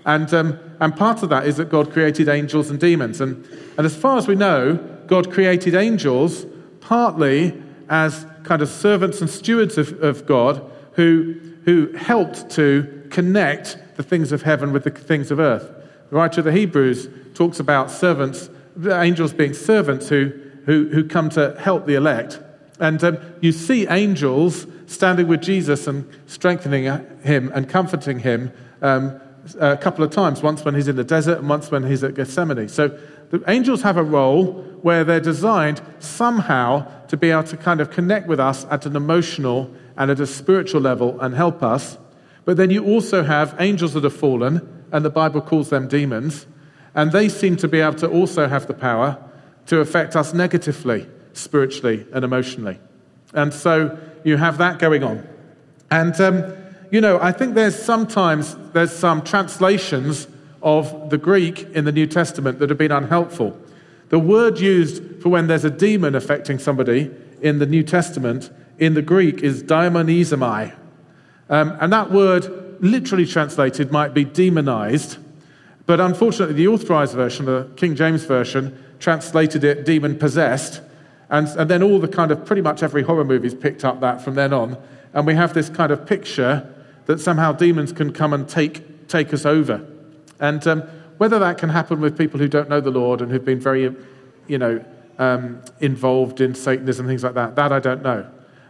And, 0.05 0.33
um, 0.33 0.59
and 0.81 0.97
part 0.97 1.23
of 1.23 1.29
that 1.29 1.47
is 1.47 1.59
that 1.59 1.69
God 1.69 1.93
created 1.93 2.29
angels 2.29 2.71
and 2.71 2.81
demons. 2.81 3.21
And, 3.21 3.47
and 3.77 3.87
as 3.87 3.95
far 3.95 4.17
as 4.17 4.27
we 4.27 4.35
know, 4.35 4.77
God 5.07 5.31
created 5.31 5.75
angels 5.75 6.47
partly 6.81 7.63
as 7.89 8.27
kind 8.45 8.63
of 8.63 8.69
servants 8.69 9.21
and 9.21 9.29
stewards 9.29 9.77
of, 9.77 10.03
of 10.03 10.27
God 10.27 10.69
who, 10.93 11.35
who 11.65 11.93
helped 11.93 12.51
to 12.51 13.07
connect 13.11 13.79
the 14.01 14.09
things 14.09 14.33
of 14.33 14.41
heaven 14.41 14.73
with 14.73 14.85
the 14.85 14.91
things 14.91 15.31
of 15.31 15.39
earth. 15.39 15.71
The 16.09 16.17
writer 16.17 16.41
of 16.41 16.47
the 16.47 16.53
Hebrews 16.53 17.11
talks 17.35 17.61
about 17.61 17.91
servants, 17.91 18.49
angels 18.83 19.35
being 19.35 19.53
servants 19.53 20.09
who, 20.09 20.33
who, 20.65 20.89
who 20.89 21.05
come 21.05 21.29
to 21.31 21.55
help 21.61 21.85
the 21.85 21.97
elect. 21.97 22.41
And 22.79 23.05
um, 23.05 23.19
you 23.43 23.53
see 23.53 23.87
angels 23.89 24.67
standing 24.87 25.29
with 25.29 25.43
Jesus 25.43 25.87
and 25.87 26.09
strengthening 26.25 26.85
him 27.23 27.53
and 27.55 27.69
comforting 27.69 28.21
him 28.21 28.51
um, 28.81 29.21
a 29.59 29.77
couple 29.77 30.03
of 30.03 30.11
times, 30.11 30.43
once 30.43 30.65
when 30.65 30.75
he's 30.75 30.89
in 30.89 30.97
the 30.97 31.05
desert 31.05 31.39
and 31.39 31.49
once 31.49 31.71
when 31.71 31.87
he's 31.87 32.03
at 32.03 32.15
Gethsemane. 32.15 32.71
So 32.71 32.89
the 33.29 33.43
angels 33.49 33.83
have 33.83 33.99
a 33.99 34.03
role 34.03 34.63
where 34.81 35.05
they're 35.05 35.21
designed 35.21 35.83
somehow 35.99 36.87
to 37.09 37.19
be 37.19 37.31
able 37.31 37.45
to 37.45 37.59
kind 37.59 37.83
of 37.83 37.91
connect 37.91 38.29
with 38.29 38.41
us 38.41 38.65
at 38.71 38.87
an 38.87 38.97
emotional 38.97 39.71
and 39.99 40.11
at 40.11 40.21
a 40.21 40.27
spiritual 40.27 40.81
level 40.81 41.21
and 41.21 41.35
help 41.35 41.63
us. 41.63 41.99
But 42.51 42.57
then 42.57 42.71
you 42.71 42.85
also 42.85 43.23
have 43.23 43.55
angels 43.61 43.93
that 43.93 44.03
have 44.03 44.17
fallen, 44.17 44.85
and 44.91 45.05
the 45.05 45.09
Bible 45.09 45.41
calls 45.41 45.71
them 45.71 45.87
demons, 45.87 46.49
and 46.97 47.13
they 47.13 47.29
seem 47.29 47.55
to 47.59 47.69
be 47.69 47.79
able 47.79 47.95
to 47.99 48.09
also 48.09 48.49
have 48.49 48.67
the 48.67 48.75
power 48.75 49.17
to 49.67 49.79
affect 49.79 50.17
us 50.17 50.35
negatively, 50.35 51.07
spiritually, 51.33 52.05
and 52.13 52.25
emotionally. 52.25 52.81
And 53.35 53.55
so 53.55 53.97
you 54.25 54.37
have 54.37 54.59
that 54.59 54.81
going 54.81 55.05
on. 55.05 55.29
And 55.93 56.21
um, 56.21 56.53
you 56.91 57.01
know, 57.01 57.21
I 57.23 57.31
think 57.31 57.55
there's 57.55 57.81
sometimes 57.81 58.57
there's 58.73 58.91
some 58.91 59.23
translations 59.23 60.27
of 60.61 61.09
the 61.09 61.19
Greek 61.19 61.61
in 61.77 61.85
the 61.85 61.93
New 61.93 62.09
Testament 62.09 62.59
that 62.59 62.69
have 62.69 62.79
been 62.79 62.91
unhelpful. 62.91 63.57
The 64.09 64.19
word 64.19 64.59
used 64.59 65.23
for 65.23 65.29
when 65.29 65.47
there's 65.47 65.65
a 65.65 65.71
demon 65.71 66.17
affecting 66.17 66.59
somebody 66.59 67.13
in 67.41 67.61
the 67.61 67.67
New 67.67 67.85
Testament 67.85 68.51
in 68.81 68.95
the 68.95 69.03
Greek 69.03 69.45
is 69.45 69.63
daemonizomai. 69.63 70.80
Um, 71.51 71.77
and 71.81 71.93
that 71.93 72.11
word, 72.11 72.79
literally 72.81 73.27
translated, 73.27 73.93
might 73.93 74.15
be 74.15 74.25
demonized. 74.25 75.19
But 75.85 76.01
unfortunately, 76.01 76.55
the 76.55 76.69
authorized 76.69 77.15
version, 77.15 77.45
the 77.47 77.69
King 77.77 77.97
James 77.97 78.25
Version, 78.25 78.83
translated 79.01 79.65
it 79.65 79.85
demon 79.85 80.19
possessed. 80.19 80.81
And, 81.29 81.49
and 81.49 81.69
then 81.69 81.83
all 81.83 81.99
the 81.99 82.09
kind 82.09 82.31
of 82.31 82.47
pretty 82.47 82.63
much 82.63 82.83
every 82.83 83.03
horror 83.03 83.25
movie's 83.25 83.55
picked 83.55 83.85
up 83.85 84.01
that 84.01 84.23
from 84.23 84.37
then 84.37 84.53
on. 84.53 84.79
And 85.13 85.27
we 85.27 85.35
have 85.35 85.53
this 85.53 85.69
kind 85.69 85.91
of 85.91 86.07
picture 86.07 86.73
that 87.07 87.19
somehow 87.19 87.53
demons 87.53 87.93
can 87.93 88.13
come 88.13 88.33
and 88.33 88.49
take, 88.49 89.09
take 89.09 89.35
us 89.35 89.45
over. 89.45 89.85
And 90.39 90.65
um, 90.67 90.83
whether 91.19 91.39
that 91.41 91.59
can 91.59 91.69
happen 91.69 92.01
with 92.01 92.17
people 92.17 92.39
who 92.39 92.49
don't 92.49 92.69
know 92.69 92.81
the 92.81 92.91
Lord 92.91 93.21
and 93.21 93.31
who've 93.31 93.45
been 93.45 93.61
very, 93.61 93.95
you 94.47 94.59
know, 94.59 94.85
um, 95.19 95.61
involved 95.81 96.41
in 96.41 96.55
Satanism 96.55 97.07
things 97.07 97.23
like 97.23 97.35
that, 97.35 97.57
that 97.57 97.73
I 97.73 97.81
don't 97.81 98.03
know. 98.03 98.27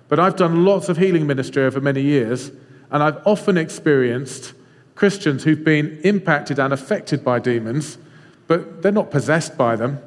But 0.09 0.19
I've 0.19 0.37
done 0.37 0.65
lots 0.65 0.89
of 0.89 0.97
healing 0.97 1.27
ministry 1.27 1.63
over 1.63 1.81
many 1.81 2.03
years, 2.03 2.51
and 2.91 3.03
I've 3.03 3.27
often 3.27 3.57
experienced 3.57 4.55
Christians 4.95 5.45
who've 5.45 5.65
been 5.65 6.01
impacted 6.05 6.59
and 6.59 6.73
affected 6.73 7.25
by 7.25 7.39
demons, 7.39 7.99
but 8.47 8.83
they're 8.83 8.93
not 8.93 9.11
possessed 9.11 9.57
by 9.57 9.77
them. 9.77 10.01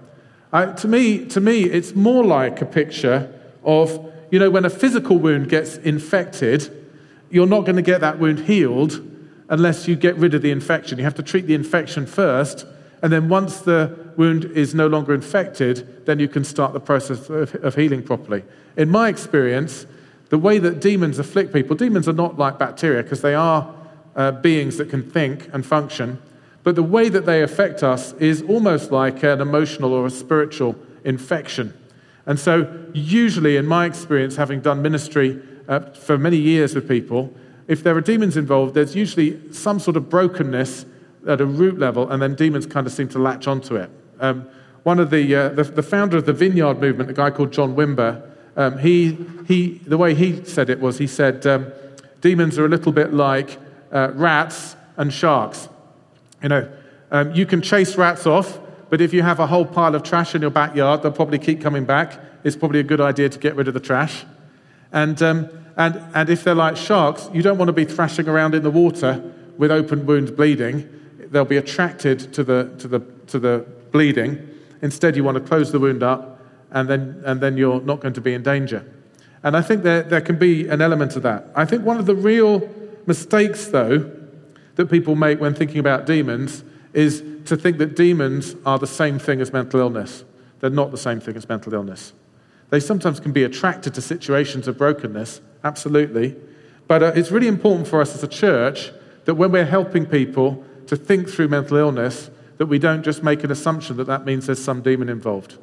To, 0.51 0.87
me, 0.87 1.25
to 1.25 1.41
me, 1.41 1.63
it's 1.63 1.95
more 1.95 2.23
like 2.23 2.61
a 2.61 2.65
picture 2.65 3.33
of, 3.63 4.11
you 4.29 4.37
know, 4.37 4.51
when 4.51 4.65
a 4.65 4.69
physical 4.69 5.17
wound 5.17 5.49
gets 5.49 5.77
infected, 5.77 6.69
you're 7.31 7.47
not 7.47 7.61
going 7.61 7.77
to 7.77 7.81
get 7.81 8.01
that 8.01 8.19
wound 8.19 8.41
healed 8.41 9.01
unless 9.49 9.87
you 9.87 9.95
get 9.95 10.15
rid 10.17 10.35
of 10.35 10.43
the 10.43 10.51
infection. 10.51 10.99
You 10.99 11.05
have 11.05 11.15
to 11.15 11.23
treat 11.23 11.47
the 11.47 11.55
infection 11.55 12.05
first, 12.05 12.67
and 13.01 13.11
then 13.11 13.29
once 13.29 13.61
the 13.61 13.97
wound 14.15 14.45
is 14.45 14.75
no 14.75 14.85
longer 14.85 15.15
infected, 15.15 16.05
then 16.05 16.19
you 16.19 16.27
can 16.27 16.43
start 16.43 16.73
the 16.73 16.79
process 16.79 17.29
of, 17.29 17.55
of 17.55 17.75
healing 17.75 18.03
properly. 18.03 18.43
In 18.77 18.89
my 18.89 19.09
experience, 19.09 19.87
the 20.33 20.39
way 20.39 20.57
that 20.57 20.81
demons 20.81 21.19
afflict 21.19 21.53
people, 21.53 21.75
demons 21.75 22.07
are 22.07 22.13
not 22.13 22.39
like 22.39 22.57
bacteria 22.57 23.03
because 23.03 23.21
they 23.21 23.35
are 23.35 23.71
uh, 24.15 24.31
beings 24.31 24.77
that 24.77 24.89
can 24.89 25.07
think 25.07 25.47
and 25.53 25.63
function, 25.63 26.19
but 26.63 26.73
the 26.73 26.81
way 26.81 27.07
that 27.07 27.27
they 27.27 27.43
affect 27.43 27.83
us 27.83 28.13
is 28.13 28.41
almost 28.41 28.89
like 28.91 29.21
an 29.21 29.41
emotional 29.41 29.93
or 29.93 30.07
a 30.07 30.09
spiritual 30.09 30.75
infection. 31.03 31.71
And 32.25 32.39
so, 32.39 32.83
usually, 32.95 33.57
in 33.57 33.67
my 33.67 33.85
experience, 33.85 34.35
having 34.35 34.59
done 34.59 34.81
ministry 34.81 35.39
uh, 35.67 35.81
for 35.91 36.17
many 36.17 36.37
years 36.37 36.73
with 36.73 36.87
people, 36.87 37.31
if 37.67 37.83
there 37.83 37.95
are 37.95 38.01
demons 38.01 38.35
involved, 38.35 38.73
there's 38.73 38.95
usually 38.95 39.39
some 39.53 39.79
sort 39.79 39.97
of 39.97 40.09
brokenness 40.09 40.87
at 41.27 41.41
a 41.41 41.45
root 41.45 41.77
level, 41.77 42.09
and 42.09 42.23
then 42.23 42.33
demons 42.33 42.65
kind 42.65 42.87
of 42.87 42.93
seem 42.93 43.07
to 43.09 43.19
latch 43.19 43.45
onto 43.47 43.75
it. 43.75 43.91
Um, 44.19 44.49
one 44.81 44.97
of 44.97 45.11
the, 45.11 45.35
uh, 45.35 45.49
the, 45.49 45.63
the, 45.63 45.83
founder 45.83 46.17
of 46.17 46.25
the 46.25 46.33
Vineyard 46.33 46.81
movement, 46.81 47.11
a 47.11 47.13
guy 47.13 47.29
called 47.29 47.53
John 47.53 47.75
Wimber, 47.75 48.32
um, 48.55 48.77
he, 48.77 49.17
he, 49.47 49.81
the 49.85 49.97
way 49.97 50.13
he 50.13 50.43
said 50.45 50.69
it 50.69 50.79
was 50.79 50.97
he 50.97 51.07
said, 51.07 51.45
um, 51.47 51.71
demons 52.21 52.57
are 52.59 52.65
a 52.65 52.69
little 52.69 52.91
bit 52.91 53.13
like 53.13 53.57
uh, 53.91 54.11
rats 54.13 54.75
and 54.97 55.13
sharks. 55.13 55.69
You 56.41 56.49
know, 56.49 56.71
um, 57.11 57.33
you 57.33 57.45
can 57.45 57.61
chase 57.61 57.95
rats 57.95 58.25
off, 58.25 58.59
but 58.89 59.01
if 59.01 59.13
you 59.13 59.23
have 59.23 59.39
a 59.39 59.47
whole 59.47 59.65
pile 59.65 59.95
of 59.95 60.03
trash 60.03 60.35
in 60.35 60.41
your 60.41 60.51
backyard, 60.51 61.01
they'll 61.01 61.11
probably 61.11 61.39
keep 61.39 61.61
coming 61.61 61.85
back. 61.85 62.19
It's 62.43 62.55
probably 62.55 62.79
a 62.79 62.83
good 62.83 63.01
idea 63.01 63.29
to 63.29 63.39
get 63.39 63.55
rid 63.55 63.67
of 63.67 63.73
the 63.73 63.79
trash. 63.79 64.25
And, 64.91 65.21
um, 65.23 65.49
and, 65.77 66.01
and 66.13 66.29
if 66.29 66.43
they're 66.43 66.53
like 66.53 66.77
sharks, 66.77 67.29
you 67.33 67.41
don't 67.41 67.57
want 67.57 67.69
to 67.69 67.73
be 67.73 67.85
thrashing 67.85 68.27
around 68.27 68.53
in 68.53 68.63
the 68.63 68.69
water 68.69 69.33
with 69.57 69.71
open 69.71 70.05
wounds 70.05 70.31
bleeding. 70.31 70.87
They'll 71.31 71.45
be 71.45 71.57
attracted 71.57 72.33
to 72.33 72.43
the, 72.43 72.71
to 72.77 72.87
the, 72.87 72.99
to 73.27 73.39
the 73.39 73.65
bleeding. 73.91 74.49
Instead, 74.81 75.15
you 75.15 75.23
want 75.23 75.35
to 75.35 75.43
close 75.43 75.71
the 75.71 75.79
wound 75.79 76.03
up, 76.03 76.32
and 76.73 76.89
then, 76.89 77.21
and 77.25 77.39
then 77.39 77.55
you're 77.55 77.81
not 77.81 78.01
going 78.01 78.13
to 78.15 78.21
be 78.21 78.33
in 78.33 78.43
danger. 78.43 78.85
And 79.43 79.55
I 79.55 79.61
think 79.61 79.83
there, 79.83 80.03
there 80.03 80.21
can 80.21 80.37
be 80.37 80.67
an 80.67 80.81
element 80.81 81.15
of 81.15 81.23
that. 81.23 81.45
I 81.55 81.65
think 81.65 81.85
one 81.85 81.97
of 81.97 82.05
the 82.05 82.15
real 82.15 82.69
mistakes, 83.05 83.67
though, 83.67 84.11
that 84.75 84.89
people 84.89 85.15
make 85.15 85.39
when 85.39 85.53
thinking 85.53 85.79
about 85.79 86.05
demons 86.05 86.63
is 86.93 87.23
to 87.45 87.57
think 87.57 87.77
that 87.77 87.95
demons 87.95 88.55
are 88.65 88.79
the 88.79 88.87
same 88.87 89.19
thing 89.19 89.41
as 89.41 89.53
mental 89.53 89.79
illness. 89.79 90.23
They're 90.59 90.69
not 90.69 90.91
the 90.91 90.97
same 90.97 91.19
thing 91.19 91.35
as 91.35 91.47
mental 91.47 91.73
illness. 91.73 92.13
They 92.69 92.79
sometimes 92.79 93.19
can 93.19 93.33
be 93.33 93.43
attracted 93.43 93.93
to 93.95 94.01
situations 94.01 94.67
of 94.67 94.77
brokenness, 94.77 95.41
absolutely. 95.63 96.35
But 96.87 97.03
uh, 97.03 97.11
it's 97.15 97.31
really 97.31 97.47
important 97.47 97.87
for 97.87 98.01
us 98.01 98.15
as 98.15 98.23
a 98.23 98.27
church 98.27 98.91
that 99.25 99.35
when 99.35 99.51
we're 99.51 99.65
helping 99.65 100.05
people 100.05 100.63
to 100.87 100.95
think 100.95 101.29
through 101.29 101.49
mental 101.49 101.77
illness, 101.77 102.29
that 102.57 102.65
we 102.67 102.79
don't 102.79 103.03
just 103.03 103.23
make 103.23 103.43
an 103.43 103.51
assumption 103.51 103.97
that 103.97 104.07
that 104.07 104.25
means 104.25 104.45
there's 104.45 104.63
some 104.63 104.81
demon 104.81 105.09
involved. 105.09 105.57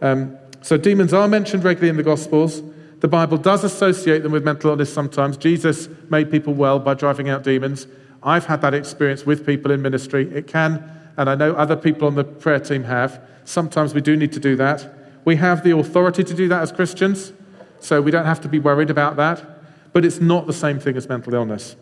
Um, 0.00 0.38
so, 0.62 0.76
demons 0.76 1.12
are 1.12 1.28
mentioned 1.28 1.64
regularly 1.64 1.90
in 1.90 1.96
the 1.96 2.02
Gospels. 2.02 2.62
The 3.00 3.08
Bible 3.08 3.36
does 3.36 3.62
associate 3.62 4.22
them 4.22 4.32
with 4.32 4.44
mental 4.44 4.70
illness 4.70 4.92
sometimes. 4.92 5.36
Jesus 5.36 5.88
made 6.10 6.30
people 6.30 6.54
well 6.54 6.78
by 6.78 6.94
driving 6.94 7.28
out 7.28 7.42
demons. 7.44 7.86
I've 8.22 8.46
had 8.46 8.62
that 8.62 8.74
experience 8.74 9.24
with 9.26 9.46
people 9.46 9.70
in 9.70 9.82
ministry. 9.82 10.28
It 10.34 10.46
can, 10.46 10.82
and 11.16 11.28
I 11.28 11.34
know 11.34 11.54
other 11.54 11.76
people 11.76 12.08
on 12.08 12.14
the 12.14 12.24
prayer 12.24 12.58
team 12.58 12.84
have. 12.84 13.20
Sometimes 13.44 13.94
we 13.94 14.00
do 14.00 14.16
need 14.16 14.32
to 14.32 14.40
do 14.40 14.56
that. 14.56 14.92
We 15.24 15.36
have 15.36 15.62
the 15.62 15.76
authority 15.76 16.24
to 16.24 16.34
do 16.34 16.48
that 16.48 16.62
as 16.62 16.72
Christians, 16.72 17.32
so 17.80 18.00
we 18.00 18.10
don't 18.10 18.24
have 18.24 18.40
to 18.40 18.48
be 18.48 18.58
worried 18.58 18.90
about 18.90 19.16
that. 19.16 19.44
But 19.92 20.04
it's 20.04 20.20
not 20.20 20.46
the 20.46 20.52
same 20.52 20.80
thing 20.80 20.96
as 20.96 21.08
mental 21.08 21.34
illness. 21.34 21.76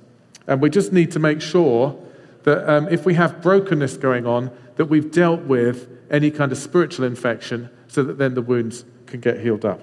And 0.47 0.61
we 0.61 0.69
just 0.69 0.93
need 0.93 1.13
to 1.13 1.19
make 1.19 1.41
sure 1.41 1.99
that 2.43 2.69
um, 2.71 2.89
if 2.89 3.07
we 3.07 3.15
have 3.15 3.41
brokenness 3.41 3.97
going 3.97 4.27
on, 4.27 4.51
that 4.77 4.87
we've 4.87 5.11
dealt 5.11 5.43
with 5.43 5.89
any 6.11 6.31
kind 6.31 6.53
of 6.53 6.59
spiritual 6.59 7.07
infection 7.07 7.71
so 7.95 8.03
that 8.03 8.19
then 8.19 8.35
the 8.35 8.43
wounds 8.43 8.85
can 9.07 9.21
get 9.21 9.39
healed 9.39 9.65
up. 9.65 9.81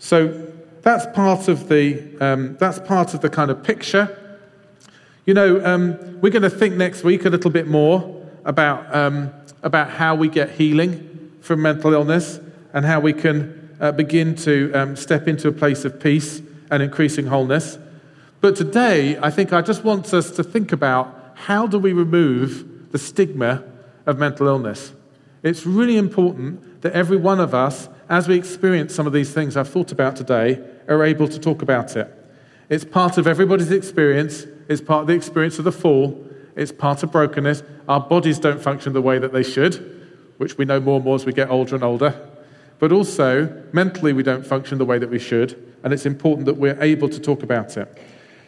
So 0.00 0.52
that's 0.82 1.06
part 1.14 1.46
of 1.46 1.68
the, 1.68 2.16
um, 2.20 2.56
that's 2.58 2.80
part 2.80 3.14
of 3.14 3.20
the 3.20 3.30
kind 3.30 3.52
of 3.52 3.62
picture. 3.62 4.16
You 5.26 5.34
know, 5.34 5.64
um, 5.64 6.20
we're 6.20 6.32
going 6.32 6.42
to 6.42 6.50
think 6.50 6.74
next 6.74 7.04
week 7.04 7.24
a 7.24 7.30
little 7.30 7.52
bit 7.52 7.68
more 7.68 8.26
about, 8.44 8.92
um, 8.92 9.30
about 9.62 9.90
how 9.90 10.16
we 10.16 10.26
get 10.28 10.50
healing 10.50 11.30
from 11.40 11.62
mental 11.62 11.92
illness 11.92 12.40
and 12.72 12.84
how 12.84 12.98
we 12.98 13.12
can 13.12 13.76
uh, 13.78 13.92
begin 13.92 14.34
to 14.36 14.72
um, 14.74 14.96
step 14.96 15.28
into 15.28 15.46
a 15.46 15.52
place 15.52 15.84
of 15.84 16.00
peace 16.00 16.42
and 16.72 16.82
increasing 16.82 17.26
wholeness. 17.26 17.78
But 18.40 18.56
today, 18.56 19.18
I 19.18 19.30
think 19.30 19.52
I 19.52 19.60
just 19.60 19.84
want 19.84 20.12
us 20.14 20.32
to 20.32 20.42
think 20.42 20.72
about 20.72 21.32
how 21.34 21.68
do 21.68 21.78
we 21.78 21.92
remove 21.92 22.90
the 22.90 22.98
stigma 22.98 23.62
of 24.06 24.18
mental 24.18 24.48
illness. 24.48 24.92
It's 25.42 25.64
really 25.64 25.96
important 25.96 26.82
that 26.82 26.92
every 26.92 27.16
one 27.16 27.40
of 27.40 27.54
us, 27.54 27.88
as 28.08 28.28
we 28.28 28.36
experience 28.36 28.94
some 28.94 29.06
of 29.06 29.12
these 29.12 29.32
things 29.32 29.56
I've 29.56 29.68
thought 29.68 29.92
about 29.92 30.16
today, 30.16 30.62
are 30.88 31.02
able 31.04 31.28
to 31.28 31.38
talk 31.38 31.62
about 31.62 31.96
it. 31.96 32.12
It's 32.68 32.84
part 32.84 33.18
of 33.18 33.26
everybody's 33.26 33.70
experience, 33.70 34.46
it's 34.68 34.80
part 34.80 35.02
of 35.02 35.06
the 35.06 35.14
experience 35.14 35.58
of 35.58 35.64
the 35.64 35.72
fall, 35.72 36.26
it's 36.56 36.72
part 36.72 37.02
of 37.02 37.10
brokenness. 37.10 37.62
Our 37.88 38.00
bodies 38.00 38.38
don't 38.38 38.60
function 38.60 38.92
the 38.92 39.02
way 39.02 39.18
that 39.18 39.32
they 39.32 39.42
should, 39.42 40.08
which 40.36 40.58
we 40.58 40.64
know 40.64 40.78
more 40.78 40.96
and 40.96 41.04
more 41.04 41.14
as 41.14 41.24
we 41.24 41.32
get 41.32 41.50
older 41.50 41.74
and 41.74 41.84
older. 41.84 42.28
But 42.78 42.92
also, 42.92 43.64
mentally, 43.72 44.12
we 44.12 44.22
don't 44.22 44.46
function 44.46 44.78
the 44.78 44.84
way 44.84 44.98
that 44.98 45.10
we 45.10 45.18
should, 45.18 45.74
and 45.82 45.92
it's 45.92 46.06
important 46.06 46.46
that 46.46 46.54
we're 46.54 46.80
able 46.82 47.08
to 47.08 47.20
talk 47.20 47.42
about 47.42 47.76
it. 47.76 47.88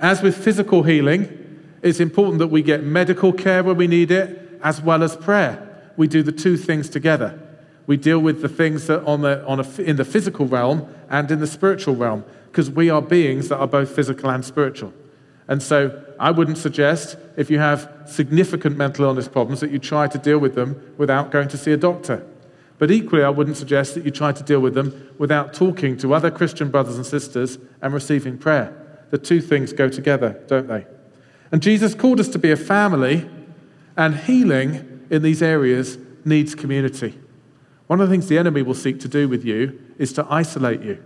As 0.00 0.22
with 0.22 0.36
physical 0.36 0.82
healing, 0.82 1.70
it's 1.82 2.00
important 2.00 2.38
that 2.38 2.48
we 2.48 2.62
get 2.62 2.82
medical 2.82 3.32
care 3.32 3.62
where 3.62 3.74
we 3.74 3.86
need 3.86 4.10
it, 4.10 4.58
as 4.62 4.80
well 4.80 5.02
as 5.02 5.16
prayer. 5.16 5.71
We 6.02 6.08
do 6.08 6.24
the 6.24 6.32
two 6.32 6.56
things 6.56 6.88
together. 6.88 7.40
We 7.86 7.96
deal 7.96 8.18
with 8.18 8.42
the 8.42 8.48
things 8.48 8.88
that 8.88 9.04
on 9.04 9.20
the, 9.20 9.46
on 9.46 9.60
a, 9.60 9.80
in 9.80 9.94
the 9.94 10.04
physical 10.04 10.46
realm 10.46 10.92
and 11.08 11.30
in 11.30 11.38
the 11.38 11.46
spiritual 11.46 11.94
realm, 11.94 12.24
because 12.46 12.68
we 12.68 12.90
are 12.90 13.00
beings 13.00 13.48
that 13.50 13.58
are 13.58 13.68
both 13.68 13.94
physical 13.94 14.28
and 14.28 14.44
spiritual. 14.44 14.92
And 15.46 15.62
so 15.62 16.04
I 16.18 16.32
wouldn't 16.32 16.58
suggest, 16.58 17.16
if 17.36 17.50
you 17.50 17.60
have 17.60 17.88
significant 18.06 18.76
mental 18.76 19.04
illness 19.04 19.28
problems, 19.28 19.60
that 19.60 19.70
you 19.70 19.78
try 19.78 20.08
to 20.08 20.18
deal 20.18 20.38
with 20.38 20.56
them 20.56 20.92
without 20.98 21.30
going 21.30 21.46
to 21.46 21.56
see 21.56 21.70
a 21.70 21.76
doctor. 21.76 22.26
But 22.80 22.90
equally, 22.90 23.22
I 23.22 23.30
wouldn't 23.30 23.56
suggest 23.56 23.94
that 23.94 24.04
you 24.04 24.10
try 24.10 24.32
to 24.32 24.42
deal 24.42 24.58
with 24.58 24.74
them 24.74 25.08
without 25.18 25.54
talking 25.54 25.96
to 25.98 26.14
other 26.14 26.32
Christian 26.32 26.68
brothers 26.68 26.96
and 26.96 27.06
sisters 27.06 27.60
and 27.80 27.94
receiving 27.94 28.38
prayer. 28.38 29.04
The 29.10 29.18
two 29.18 29.40
things 29.40 29.72
go 29.72 29.88
together, 29.88 30.42
don't 30.48 30.66
they? 30.66 30.84
And 31.52 31.62
Jesus 31.62 31.94
called 31.94 32.18
us 32.18 32.26
to 32.30 32.40
be 32.40 32.50
a 32.50 32.56
family, 32.56 33.30
and 33.96 34.16
healing 34.16 34.88
in 35.12 35.22
these 35.22 35.42
areas 35.42 35.98
needs 36.24 36.54
community. 36.56 37.16
One 37.86 38.00
of 38.00 38.08
the 38.08 38.12
things 38.12 38.28
the 38.28 38.38
enemy 38.38 38.62
will 38.62 38.74
seek 38.74 38.98
to 39.00 39.08
do 39.08 39.28
with 39.28 39.44
you 39.44 39.78
is 39.98 40.12
to 40.14 40.26
isolate 40.30 40.80
you. 40.80 41.04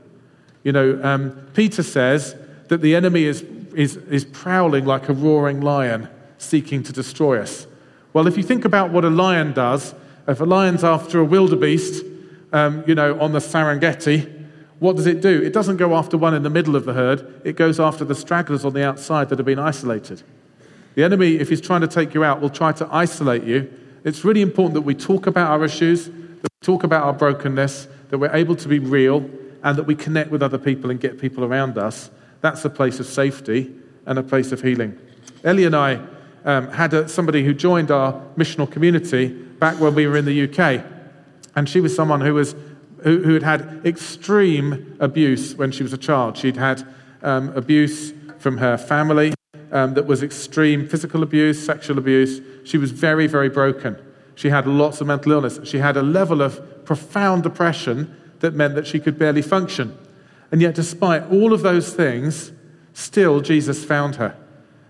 You 0.63 0.73
know, 0.73 1.01
um, 1.03 1.49
Peter 1.53 1.83
says 1.83 2.37
that 2.69 2.81
the 2.81 2.95
enemy 2.95 3.25
is, 3.25 3.43
is, 3.75 3.97
is 3.97 4.25
prowling 4.25 4.85
like 4.85 5.09
a 5.09 5.13
roaring 5.13 5.61
lion, 5.61 6.09
seeking 6.39 6.85
to 6.85 6.93
destroy 6.93 7.41
us. 7.41 7.67
Well, 8.13 8.29
if 8.29 8.37
you 8.37 8.45
think 8.45 8.65
about 8.65 8.91
what 8.91 9.05
a 9.05 9.11
lion 9.11 9.53
does, 9.53 9.95
if 10.29 10.41
a 10.41 10.45
lion's 10.45 10.85
after 10.85 11.21
a 11.21 11.25
wildebeest, 11.25 12.05
um, 12.53 12.85
you 12.87 12.95
know, 12.95 13.19
on 13.21 13.33
the 13.33 13.41
Serengeti, 13.41 14.33
what 14.79 14.95
does 14.95 15.07
it 15.07 15.21
do? 15.21 15.43
It 15.43 15.53
doesn't 15.53 15.79
go 15.79 15.97
after 15.97 16.17
one 16.17 16.35
in 16.35 16.45
the 16.45 16.51
middle 16.51 16.77
of 16.77 16.85
the 16.85 16.93
herd, 16.93 17.41
it 17.45 17.57
goes 17.57 17.81
after 17.81 18.05
the 18.05 18.15
stragglers 18.15 18.65
on 18.65 18.73
the 18.73 18.85
outside 18.85 19.31
that 19.31 19.39
have 19.39 19.47
been 19.47 19.59
isolated. 19.59 20.23
The 20.95 21.03
enemy, 21.03 21.37
if 21.37 21.49
he's 21.49 21.61
trying 21.61 21.81
to 21.81 21.89
take 21.89 22.15
you 22.15 22.23
out, 22.23 22.41
will 22.41 22.51
try 22.51 22.73
to 22.73 22.89
isolate 22.93 23.43
you. 23.43 23.71
It's 24.07 24.25
really 24.25 24.41
important 24.41 24.75
that 24.75 24.83
we 24.83 24.95
talk 24.95 25.27
about 25.27 25.51
our 25.51 25.65
issues, 25.65 26.05
that 26.07 26.13
we 26.45 26.65
talk 26.65 26.85
about 26.85 27.03
our 27.03 27.13
brokenness, 27.13 27.89
that 28.11 28.19
we're 28.19 28.33
able 28.33 28.55
to 28.55 28.69
be 28.69 28.79
real, 28.79 29.29
and 29.65 29.77
that 29.77 29.83
we 29.83 29.97
connect 29.97 30.31
with 30.31 30.45
other 30.45 30.59
people 30.59 30.93
and 30.93 31.01
get 31.01 31.21
people 31.21 31.43
around 31.43 31.77
us. 31.77 32.09
That's 32.41 32.65
a 32.65 32.71
place 32.71 33.01
of 33.01 33.07
safety 33.07 33.75
and 34.07 34.17
a 34.17 34.23
place 34.23 34.53
of 34.53 34.63
healing. 34.63 34.97
Ellie 35.43 35.65
and 35.65 35.75
I 35.75 36.01
um, 36.45 36.69
had 36.71 36.95
a, 36.95 37.09
somebody 37.09 37.45
who 37.45 37.53
joined 37.53 37.91
our 37.91 38.13
missional 38.37 38.71
community 38.71 39.27
back 39.27 39.81
when 39.81 39.97
we 39.97 40.07
were 40.07 40.17
in 40.17 40.25
the 40.25 40.49
UK. 40.49 40.85
And 41.57 41.69
she 41.69 41.81
was 41.81 41.93
someone 41.93 42.21
who 42.21 42.35
was 42.35 42.55
who, 43.03 43.35
had 43.35 43.43
had 43.43 43.81
extreme 43.85 44.97
abuse 45.01 45.57
when 45.57 45.73
she 45.73 45.83
was 45.83 45.93
a 45.93 45.99
child. 45.99 46.37
She'd 46.37 46.57
had 46.57 46.87
um, 47.23 47.49
abuse 47.57 48.13
from 48.39 48.59
her 48.59 48.79
family 48.79 49.35
um, 49.73 49.95
that 49.95 50.07
was 50.07 50.23
extreme 50.23 50.89
physical 50.89 51.23
abuse, 51.23 51.65
sexual 51.65 51.99
abuse. 51.99 52.41
She 52.65 52.79
was 52.79 52.91
very, 52.91 53.27
very 53.27 53.49
broken. 53.49 53.97
She 54.35 54.51
had 54.51 54.67
lots 54.67 55.01
of 55.01 55.07
mental 55.07 55.33
illness. 55.33 55.59
She 55.65 55.79
had 55.79 55.97
a 55.97 56.03
level 56.03 56.43
of 56.43 56.85
profound 56.85 57.43
depression 57.43 58.15
that 58.41 58.55
meant 58.55 58.75
that 58.75 58.87
she 58.87 59.01
could 59.01 59.19
barely 59.19 59.43
function. 59.43 59.97
And 60.53 60.61
yet, 60.61 60.75
despite 60.75 61.25
all 61.31 61.53
of 61.53 61.63
those 61.63 61.93
things, 61.93 62.53
still 62.93 63.41
Jesus 63.41 63.85
found 63.85 64.17
her. 64.17 64.37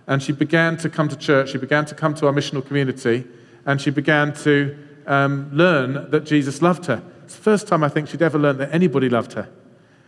And 0.06 0.22
she 0.22 0.32
began 0.32 0.76
to 0.78 0.90
come 0.90 1.08
to 1.08 1.16
church. 1.16 1.50
She 1.50 1.58
began 1.58 1.84
to 1.86 1.94
come 1.94 2.14
to 2.14 2.26
our 2.26 2.32
missional 2.32 2.64
community. 2.64 3.24
And 3.64 3.80
she 3.80 3.90
began 3.90 4.32
to 4.34 4.76
um, 5.06 5.50
learn 5.52 6.10
that 6.10 6.24
Jesus 6.24 6.60
loved 6.60 6.86
her. 6.86 7.02
It's 7.24 7.34
the 7.34 7.42
first 7.42 7.66
time 7.66 7.82
I 7.82 7.88
think 7.88 8.08
she'd 8.08 8.22
ever 8.22 8.38
learned 8.38 8.60
that 8.60 8.72
anybody 8.72 9.08
loved 9.08 9.32
her. 9.32 9.48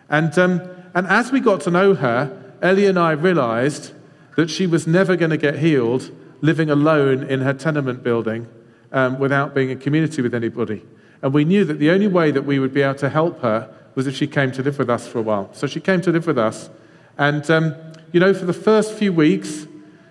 And, 0.08 0.36
um, 0.38 0.60
and 0.94 1.06
as 1.06 1.32
we 1.32 1.40
got 1.40 1.60
to 1.62 1.70
know 1.70 1.94
her, 1.94 2.54
Ellie 2.62 2.86
and 2.86 2.98
I 2.98 3.12
realized 3.12 3.92
that 4.38 4.48
she 4.48 4.68
was 4.68 4.86
never 4.86 5.16
going 5.16 5.32
to 5.32 5.36
get 5.36 5.58
healed 5.58 6.12
living 6.42 6.70
alone 6.70 7.24
in 7.24 7.40
her 7.40 7.52
tenement 7.52 8.04
building 8.04 8.46
um, 8.92 9.18
without 9.18 9.52
being 9.52 9.70
in 9.70 9.80
community 9.80 10.22
with 10.22 10.32
anybody. 10.32 10.80
And 11.22 11.34
we 11.34 11.44
knew 11.44 11.64
that 11.64 11.80
the 11.80 11.90
only 11.90 12.06
way 12.06 12.30
that 12.30 12.42
we 12.42 12.60
would 12.60 12.72
be 12.72 12.82
able 12.82 12.94
to 13.00 13.08
help 13.08 13.42
her 13.42 13.68
was 13.96 14.06
if 14.06 14.14
she 14.14 14.28
came 14.28 14.52
to 14.52 14.62
live 14.62 14.78
with 14.78 14.88
us 14.88 15.08
for 15.08 15.18
a 15.18 15.22
while. 15.22 15.52
So 15.54 15.66
she 15.66 15.80
came 15.80 16.00
to 16.02 16.12
live 16.12 16.28
with 16.28 16.38
us. 16.38 16.70
And, 17.18 17.50
um, 17.50 17.74
you 18.12 18.20
know, 18.20 18.32
for 18.32 18.44
the 18.44 18.52
first 18.52 18.94
few 18.94 19.12
weeks, 19.12 19.66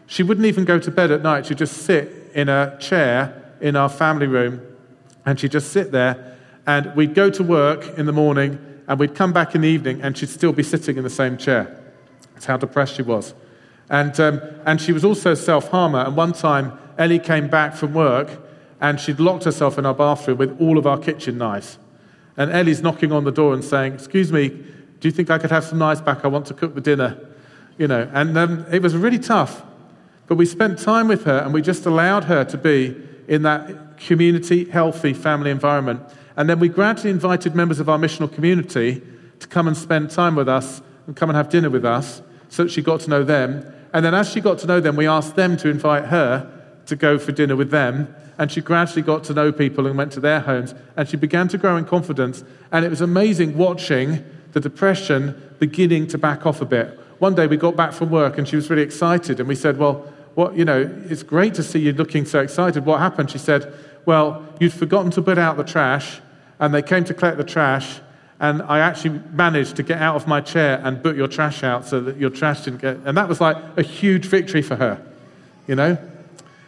she 0.07 0.23
wouldn't 0.23 0.45
even 0.45 0.65
go 0.65 0.77
to 0.77 0.91
bed 0.91 1.09
at 1.09 1.21
night. 1.21 1.45
She'd 1.45 1.59
just 1.59 1.83
sit 1.83 2.29
in 2.33 2.49
a 2.49 2.77
chair 2.81 3.55
in 3.61 3.77
our 3.77 3.87
family 3.87 4.27
room 4.27 4.59
and 5.25 5.39
she'd 5.39 5.53
just 5.53 5.71
sit 5.71 5.93
there 5.93 6.37
and 6.65 6.93
we'd 6.97 7.15
go 7.15 7.29
to 7.29 7.43
work 7.43 7.97
in 7.97 8.05
the 8.05 8.11
morning 8.11 8.59
and 8.89 8.99
we'd 8.99 9.15
come 9.15 9.31
back 9.31 9.55
in 9.55 9.61
the 9.61 9.69
evening 9.69 10.01
and 10.01 10.17
she'd 10.17 10.27
still 10.27 10.51
be 10.51 10.63
sitting 10.63 10.97
in 10.97 11.05
the 11.05 11.09
same 11.09 11.37
chair. 11.37 11.81
That's 12.33 12.45
how 12.45 12.57
depressed 12.57 12.97
she 12.97 13.03
was. 13.03 13.33
And, 13.89 14.19
um, 14.19 14.41
and 14.65 14.81
she 14.81 14.91
was 14.91 15.05
also 15.05 15.31
a 15.31 15.35
self 15.35 15.69
harmer. 15.69 15.99
And 15.99 16.15
one 16.15 16.33
time, 16.33 16.77
Ellie 16.97 17.19
came 17.19 17.47
back 17.47 17.75
from 17.75 17.93
work 17.93 18.29
and 18.81 18.99
she'd 18.99 19.19
locked 19.19 19.43
herself 19.45 19.77
in 19.77 19.85
our 19.85 19.93
bathroom 19.93 20.37
with 20.37 20.59
all 20.59 20.77
of 20.77 20.85
our 20.85 20.97
kitchen 20.97 21.37
knives. 21.37 21.77
And 22.35 22.51
Ellie's 22.51 22.81
knocking 22.81 23.11
on 23.11 23.23
the 23.23 23.31
door 23.31 23.53
and 23.53 23.63
saying, 23.63 23.93
Excuse 23.93 24.31
me, 24.31 24.49
do 24.49 25.07
you 25.07 25.11
think 25.11 25.29
I 25.29 25.37
could 25.37 25.51
have 25.51 25.63
some 25.63 25.79
knives 25.79 26.01
back? 26.01 26.23
I 26.23 26.27
want 26.27 26.45
to 26.47 26.53
cook 26.53 26.75
the 26.75 26.81
dinner. 26.81 27.19
You 27.77 27.87
know, 27.87 28.09
and 28.13 28.37
um, 28.37 28.65
it 28.71 28.81
was 28.81 28.95
really 28.95 29.19
tough. 29.19 29.63
But 30.27 30.35
we 30.35 30.45
spent 30.45 30.79
time 30.79 31.07
with 31.07 31.23
her 31.23 31.39
and 31.39 31.53
we 31.53 31.61
just 31.61 31.85
allowed 31.85 32.25
her 32.25 32.43
to 32.45 32.57
be 32.57 32.95
in 33.27 33.43
that 33.43 33.97
community, 33.97 34.65
healthy 34.65 35.13
family 35.13 35.51
environment. 35.51 36.01
And 36.35 36.49
then 36.49 36.59
we 36.59 36.69
gradually 36.69 37.11
invited 37.11 37.55
members 37.55 37.79
of 37.79 37.89
our 37.89 37.97
missional 37.97 38.31
community 38.31 39.01
to 39.39 39.47
come 39.47 39.67
and 39.67 39.77
spend 39.77 40.11
time 40.11 40.35
with 40.35 40.49
us 40.49 40.81
and 41.05 41.15
come 41.15 41.29
and 41.29 41.37
have 41.37 41.49
dinner 41.49 41.69
with 41.69 41.85
us 41.85 42.21
so 42.49 42.63
that 42.63 42.71
she 42.71 42.81
got 42.81 42.99
to 43.01 43.09
know 43.09 43.23
them. 43.23 43.65
And 43.93 44.05
then 44.05 44.13
as 44.13 44.29
she 44.29 44.41
got 44.41 44.57
to 44.59 44.67
know 44.67 44.79
them, 44.79 44.95
we 44.95 45.07
asked 45.07 45.35
them 45.35 45.57
to 45.57 45.69
invite 45.69 46.05
her 46.05 46.51
to 46.85 46.95
go 46.95 47.17
for 47.17 47.31
dinner 47.31 47.55
with 47.55 47.71
them. 47.71 48.13
And 48.37 48.51
she 48.51 48.61
gradually 48.61 49.01
got 49.01 49.23
to 49.25 49.33
know 49.33 49.51
people 49.51 49.87
and 49.87 49.97
went 49.97 50.11
to 50.13 50.19
their 50.19 50.39
homes. 50.39 50.75
And 50.95 51.07
she 51.09 51.17
began 51.17 51.47
to 51.49 51.57
grow 51.57 51.77
in 51.77 51.85
confidence. 51.85 52.43
And 52.71 52.85
it 52.85 52.89
was 52.89 53.01
amazing 53.01 53.57
watching 53.57 54.23
the 54.53 54.59
depression 54.59 55.55
beginning 55.59 56.07
to 56.07 56.17
back 56.17 56.45
off 56.45 56.61
a 56.61 56.65
bit. 56.65 56.99
One 57.19 57.33
day 57.33 57.47
we 57.47 57.57
got 57.57 57.75
back 57.75 57.93
from 57.93 58.11
work 58.11 58.37
and 58.37 58.47
she 58.47 58.55
was 58.55 58.69
really 58.69 58.83
excited. 58.83 59.39
And 59.39 59.49
we 59.49 59.55
said, 59.55 59.77
Well, 59.77 60.13
what, 60.35 60.55
you 60.55 60.65
know, 60.65 60.89
it's 61.05 61.23
great 61.23 61.55
to 61.55 61.63
see 61.63 61.79
you 61.79 61.93
looking 61.93 62.25
so 62.25 62.39
excited. 62.41 62.85
What 62.85 62.99
happened? 62.99 63.31
She 63.31 63.39
said, 63.39 63.73
Well, 64.05 64.45
you'd 64.59 64.73
forgotten 64.73 65.09
to 65.11 65.21
put 65.21 65.37
out 65.37 65.57
the 65.57 65.63
trash 65.63 66.19
and 66.59 66.73
they 66.73 66.81
came 66.81 67.03
to 67.05 67.13
collect 67.13 67.37
the 67.37 67.43
trash, 67.43 67.99
and 68.39 68.61
I 68.61 68.79
actually 68.79 69.19
managed 69.31 69.75
to 69.77 69.83
get 69.83 69.99
out 69.99 70.15
of 70.15 70.27
my 70.27 70.41
chair 70.41 70.79
and 70.83 71.01
put 71.01 71.15
your 71.15 71.27
trash 71.27 71.63
out 71.63 71.87
so 71.87 71.99
that 72.01 72.17
your 72.17 72.29
trash 72.29 72.61
didn't 72.61 72.81
get. 72.81 72.97
And 73.05 73.17
that 73.17 73.27
was 73.27 73.41
like 73.41 73.57
a 73.77 73.81
huge 73.81 74.25
victory 74.25 74.61
for 74.61 74.75
her, 74.75 75.03
you 75.67 75.75
know? 75.75 75.97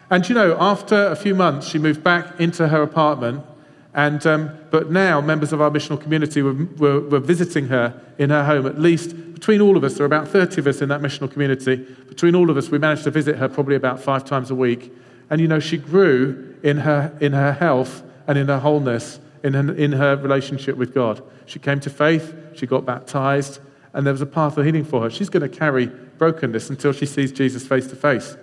And 0.10 0.28
you 0.28 0.34
know, 0.34 0.58
after 0.60 1.08
a 1.08 1.16
few 1.16 1.36
months, 1.36 1.68
she 1.68 1.78
moved 1.78 2.04
back 2.04 2.40
into 2.40 2.68
her 2.68 2.82
apartment. 2.82 3.46
And, 3.94 4.26
um, 4.26 4.52
but 4.72 4.92
now, 4.92 5.22
members 5.22 5.54
of 5.54 5.62
our 5.62 5.70
missional 5.70 6.02
community 6.02 6.42
were, 6.42 6.54
were, 6.54 7.00
were 7.02 7.20
visiting 7.20 7.68
her 7.68 8.00
in 8.18 8.32
her 8.32 8.44
home. 8.44 8.66
At 8.66 8.80
least 8.80 9.16
between 9.34 9.62
all 9.62 9.78
of 9.78 9.84
us, 9.84 9.96
there 9.96 10.04
are 10.04 10.08
about 10.08 10.28
30 10.28 10.62
of 10.62 10.68
us 10.68 10.82
in 10.82 10.90
that 10.90 11.02
missional 11.02 11.32
community. 11.32 11.76
Between 12.08 12.34
all 12.34 12.50
of 12.50 12.58
us, 12.58 12.70
we 12.70 12.80
managed 12.80 13.04
to 13.04 13.12
visit 13.12 13.38
her 13.38 13.48
probably 13.48 13.76
about 13.76 14.00
five 14.00 14.26
times 14.26 14.50
a 14.50 14.56
week. 14.56 14.92
And 15.30 15.40
you 15.40 15.48
know, 15.48 15.60
she 15.60 15.78
grew 15.78 16.56
in 16.64 16.78
her, 16.78 17.16
in 17.22 17.34
her 17.34 17.54
health 17.54 18.02
and 18.28 18.38
in 18.38 18.48
her 18.48 18.60
wholeness, 18.60 19.20
in 19.44 19.54
her, 19.54 19.74
in 19.74 19.92
her 19.92 20.16
relationship 20.18 20.76
with 20.76 20.94
God. 20.94 21.22
She 21.50 21.58
came 21.58 21.80
to 21.80 21.90
faith, 21.90 22.36
she 22.54 22.68
got 22.68 22.86
baptized, 22.86 23.60
and 23.94 24.06
there 24.06 24.14
was 24.14 24.22
a 24.22 24.28
path 24.28 24.56
of 24.60 24.66
healing 24.66 24.84
for 24.84 25.02
her. 25.02 25.10
She's 25.10 25.30
going 25.30 25.42
to 25.42 25.50
carry 25.50 25.88
brokenness 25.88 26.70
until 26.70 26.94
she 26.94 27.08
sees 27.08 27.32
Jesus 27.32 27.66
face 27.68 27.88
to 27.88 27.96
face. 27.96 28.38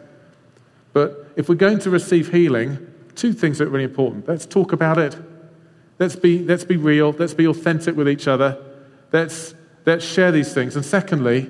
But 0.93 1.31
if 1.37 1.49
we're 1.49 1.55
going 1.55 1.79
to 1.81 1.91
receive 1.91 2.33
healing, 2.33 2.85
two 3.15 3.33
things 3.33 3.61
are 3.61 3.69
really 3.69 3.85
important. 3.85 4.27
Let's 4.27 4.45
talk 4.45 4.73
about 4.73 4.99
it. 4.99 5.17
Let's 6.01 6.17
be, 6.17 6.41
let's 6.41 6.65
be 6.65 6.77
real. 6.77 7.13
Let's 7.13 7.33
be 7.33 7.47
authentic 7.47 7.97
with 7.97 8.09
each 8.09 8.27
other. 8.27 8.61
Let's, 9.13 9.55
let's 9.85 10.05
share 10.05 10.33
these 10.33 10.53
things. 10.53 10.75
And 10.75 10.85
secondly, 10.85 11.49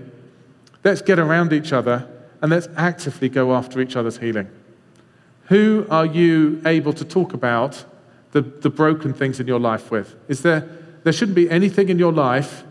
let's 0.84 1.00
get 1.00 1.18
around 1.18 1.54
each 1.54 1.72
other 1.72 2.06
and 2.42 2.50
let's 2.50 2.68
actively 2.76 3.30
go 3.30 3.54
after 3.54 3.80
each 3.80 3.96
other's 3.96 4.18
healing. 4.18 4.50
Who 5.44 5.86
are 5.88 6.04
you 6.04 6.60
able 6.66 6.92
to 6.92 7.04
talk 7.04 7.32
about 7.32 7.82
the, 8.32 8.42
the 8.42 8.68
broken 8.68 9.14
things 9.14 9.40
in 9.40 9.46
your 9.46 9.60
life 9.60 9.90
with? 9.90 10.14
Is 10.28 10.42
there, 10.42 10.68
there 11.06 11.12
shouldn't 11.12 11.36
be 11.36 11.48
anything 11.48 11.88
in 11.88 12.00
your 12.00 12.12
life 12.12 12.64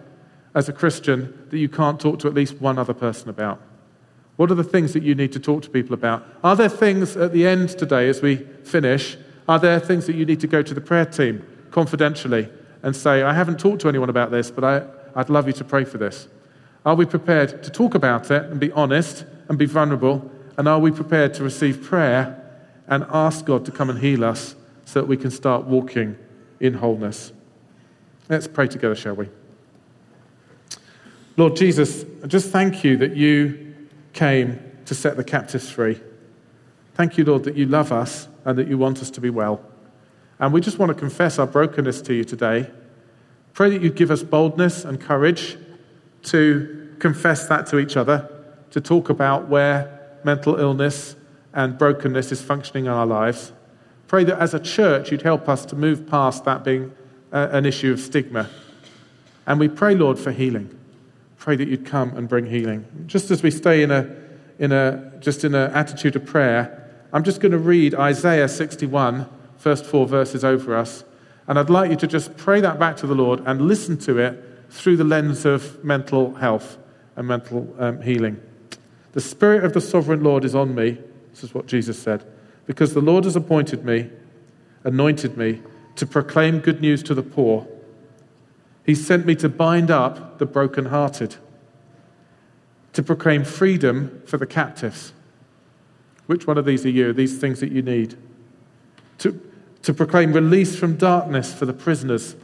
as 0.56 0.68
a 0.68 0.74
Christian 0.74 1.48
that 1.52 1.58
you 1.58 1.70
can't 1.70 2.02
talk 2.02 2.20
to 2.20 2.28
at 2.28 2.34
least 2.34 2.60
one 2.60 2.78
other 2.78 2.94
person 2.94 3.30
about. 3.30 3.62
What 4.36 4.52
are 4.52 4.56
the 4.56 4.64
things 4.66 4.92
that 4.92 5.04
you 5.04 5.16
need 5.16 5.32
to 5.32 5.40
talk 5.40 5.62
to 5.62 5.70
people 5.70 5.94
about? 5.94 6.28
Are 6.44 6.54
there 6.54 6.68
things 6.68 7.16
at 7.16 7.32
the 7.32 7.48
end 7.48 7.70
today, 7.70 8.10
as 8.10 8.22
we 8.22 8.36
finish, 8.66 9.16
are 9.48 9.58
there 9.58 9.80
things 9.80 10.06
that 10.08 10.18
you 10.18 10.26
need 10.26 10.42
to 10.42 10.48
go 10.48 10.62
to 10.62 10.74
the 10.74 10.82
prayer 10.82 11.06
team 11.06 11.48
confidentially 11.72 12.50
and 12.84 12.94
say, 12.94 13.24
I 13.24 13.32
haven't 13.32 13.58
talked 13.58 13.80
to 13.84 13.88
anyone 13.88 14.10
about 14.10 14.32
this, 14.32 14.52
but 14.52 14.66
I, 14.66 14.86
I'd 15.18 15.30
love 15.30 15.48
you 15.48 15.54
to 15.54 15.64
pray 15.64 15.86
for 15.86 15.98
this? 15.98 16.28
Are 16.86 16.96
we 16.96 17.06
prepared 17.06 17.64
to 17.64 17.70
talk 17.70 17.96
about 17.96 18.30
it 18.32 18.44
and 18.52 18.60
be 18.60 18.70
honest 18.74 19.24
and 19.48 19.58
be 19.58 19.66
vulnerable? 19.66 20.30
And 20.58 20.68
are 20.68 20.80
we 20.80 20.92
prepared 20.92 21.34
to 21.36 21.44
receive 21.46 21.82
prayer 21.82 22.46
and 22.90 23.06
ask 23.12 23.46
God 23.46 23.64
to 23.64 23.72
come 23.72 23.90
and 23.90 24.00
heal 24.00 24.26
us 24.26 24.58
so 24.84 25.00
that 25.00 25.08
we 25.08 25.16
can 25.16 25.32
start 25.32 25.64
walking 25.64 26.18
in 26.60 26.74
wholeness. 26.74 27.32
Let's 28.28 28.48
pray 28.48 28.68
together, 28.68 28.96
shall 28.96 29.16
we? 29.16 29.30
Lord 31.38 31.56
Jesus, 31.56 32.06
I 32.24 32.28
just 32.28 32.50
thank 32.50 32.84
you 32.84 32.98
that 32.98 33.16
you 33.16 33.76
came 34.14 34.60
to 34.86 34.96
set 34.96 35.18
the 35.18 35.24
captives 35.24 35.70
free. 35.70 36.00
Thank 36.96 37.18
you, 37.18 37.26
Lord, 37.26 37.44
that 37.44 37.56
you 37.56 37.66
love 37.66 37.92
us 37.92 38.28
and 38.46 38.58
that 38.58 38.68
you 38.68 38.78
want 38.78 39.02
us 39.02 39.12
to 39.12 39.22
be 39.22 39.30
well. 39.30 39.62
And 40.40 40.54
we 40.54 40.62
just 40.62 40.80
want 40.80 40.90
to 40.90 40.96
confess 40.96 41.38
our 41.38 41.46
brokenness 41.46 42.02
to 42.04 42.14
you 42.14 42.24
today. 42.24 42.72
Pray 43.54 43.70
that 43.70 43.82
you 43.82 43.90
give 43.90 44.12
us 44.12 44.24
boldness 44.24 44.86
and 44.86 45.00
courage 45.00 45.58
to 46.24 46.96
confess 47.00 47.48
that 47.48 47.68
to 47.68 47.78
each 47.78 47.96
other, 47.96 48.30
to 48.72 48.82
talk 48.82 49.10
about 49.10 49.50
where 49.50 50.18
mental 50.24 50.56
illness 50.56 51.16
and 51.54 51.78
brokenness 51.78 52.32
is 52.32 52.42
functioning 52.42 52.86
in 52.86 52.92
our 52.92 53.06
lives. 53.06 53.52
Pray 54.08 54.24
that 54.24 54.40
as 54.40 54.54
a 54.54 54.60
church, 54.60 55.12
you'd 55.12 55.22
help 55.22 55.48
us 55.48 55.66
to 55.68 55.76
move 55.76 56.08
past 56.08 56.44
that 56.46 56.64
being 56.64 56.92
an 57.36 57.66
issue 57.66 57.92
of 57.92 58.00
stigma. 58.00 58.50
And 59.46 59.60
we 59.60 59.68
pray, 59.68 59.96
Lord, 59.96 60.18
for 60.18 60.32
healing. 60.32 60.78
Pray 61.38 61.56
that 61.56 61.68
you'd 61.68 61.86
come 61.86 62.16
and 62.18 62.28
bring 62.28 62.46
healing. 62.46 62.86
Just 63.08 63.30
as 63.32 63.44
we 63.44 63.52
stay 63.52 63.84
in 63.84 63.92
a, 63.92 64.16
in 64.58 64.72
a, 64.72 65.12
just 65.20 65.44
in 65.44 65.54
an 65.54 65.72
attitude 65.72 66.16
of 66.16 66.26
prayer, 66.26 66.82
I'm 67.14 67.24
just 67.24 67.42
going 67.42 67.52
to 67.52 67.58
read 67.58 67.94
Isaiah 67.94 68.50
61, 68.50 69.30
first 69.58 69.86
four 69.86 70.08
verses 70.08 70.44
over 70.44 70.76
us. 70.76 71.04
And 71.48 71.60
I'd 71.60 71.70
like 71.70 71.92
you 71.92 71.98
to 71.98 72.08
just 72.08 72.36
pray 72.38 72.62
that 72.62 72.80
back 72.80 72.98
to 72.98 73.08
the 73.08 73.16
Lord 73.16 73.42
and 73.46 73.62
listen 73.62 73.98
to 74.00 74.18
it 74.18 74.44
through 74.70 74.98
the 74.98 75.04
lens 75.04 75.46
of 75.46 75.84
mental 75.84 76.34
health 76.36 76.78
and 77.16 77.28
mental 77.28 77.74
um, 77.78 78.02
healing. 78.02 78.42
The 79.12 79.22
Spirit 79.22 79.64
of 79.64 79.74
the 79.74 79.82
Sovereign 79.82 80.24
Lord 80.24 80.44
is 80.44 80.56
on 80.56 80.74
me 80.74 80.98
this 81.36 81.44
is 81.44 81.54
what 81.54 81.68
Jesus 81.68 82.02
said. 82.02 82.24
Because 82.66 82.94
the 82.94 83.02
Lord 83.02 83.26
has 83.26 83.36
appointed 83.36 83.84
me, 83.84 84.10
anointed 84.86 85.36
me, 85.36 85.62
to 85.96 86.06
proclaim 86.06 86.60
good 86.60 86.82
news 86.82 87.02
to 87.04 87.14
the 87.14 87.24
poor. 87.24 87.68
He 88.86 88.96
sent 88.96 89.26
me 89.26 89.36
to 89.36 89.50
bind 89.50 89.90
up 89.90 90.38
the 90.38 90.46
brokenhearted, 90.46 91.36
to 92.94 93.04
proclaim 93.04 93.44
freedom 93.44 94.22
for 94.26 94.38
the 94.38 94.46
captives. 94.46 95.14
Which 96.28 96.48
one 96.48 96.58
of 96.58 96.66
these 96.66 96.86
are 96.86 96.90
you? 96.90 97.14
These 97.14 97.40
things 97.40 97.60
that 97.60 97.72
you 97.72 97.82
need. 97.82 98.18
To, 99.20 99.40
to 99.84 99.94
proclaim 99.94 100.34
release 100.34 100.78
from 100.78 100.98
darkness 100.98 101.54
for 101.54 101.66
the 101.66 101.74
prisoners. 101.74 102.36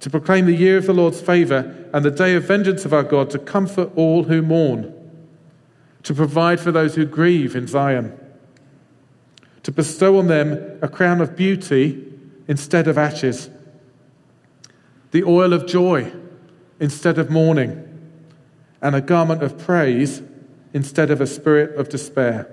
To 0.00 0.10
proclaim 0.10 0.46
the 0.46 0.56
year 0.56 0.76
of 0.76 0.86
the 0.86 0.92
Lord's 0.92 1.20
favor 1.20 1.88
and 1.92 2.04
the 2.04 2.10
day 2.10 2.34
of 2.34 2.44
vengeance 2.44 2.84
of 2.84 2.92
our 2.92 3.04
God, 3.04 3.30
to 3.30 3.38
comfort 3.38 3.90
all 3.96 4.24
who 4.24 4.42
mourn 4.42 4.92
to 6.04 6.14
provide 6.14 6.60
for 6.60 6.70
those 6.70 6.94
who 6.94 7.04
grieve 7.04 7.56
in 7.56 7.66
Zion, 7.66 8.16
to 9.64 9.72
bestow 9.72 10.18
on 10.18 10.28
them 10.28 10.78
a 10.82 10.88
crown 10.88 11.20
of 11.20 11.34
beauty 11.34 12.06
instead 12.46 12.86
of 12.86 12.96
ashes, 12.96 13.50
the 15.10 15.24
oil 15.24 15.52
of 15.52 15.66
joy 15.66 16.12
instead 16.80 17.18
of 17.18 17.30
mourning, 17.30 17.80
and 18.80 18.94
a 18.94 19.00
garment 19.00 19.42
of 19.42 19.58
praise 19.58 20.22
instead 20.72 21.10
of 21.10 21.20
a 21.20 21.26
spirit 21.26 21.76
of 21.76 21.88
despair. 21.88 22.50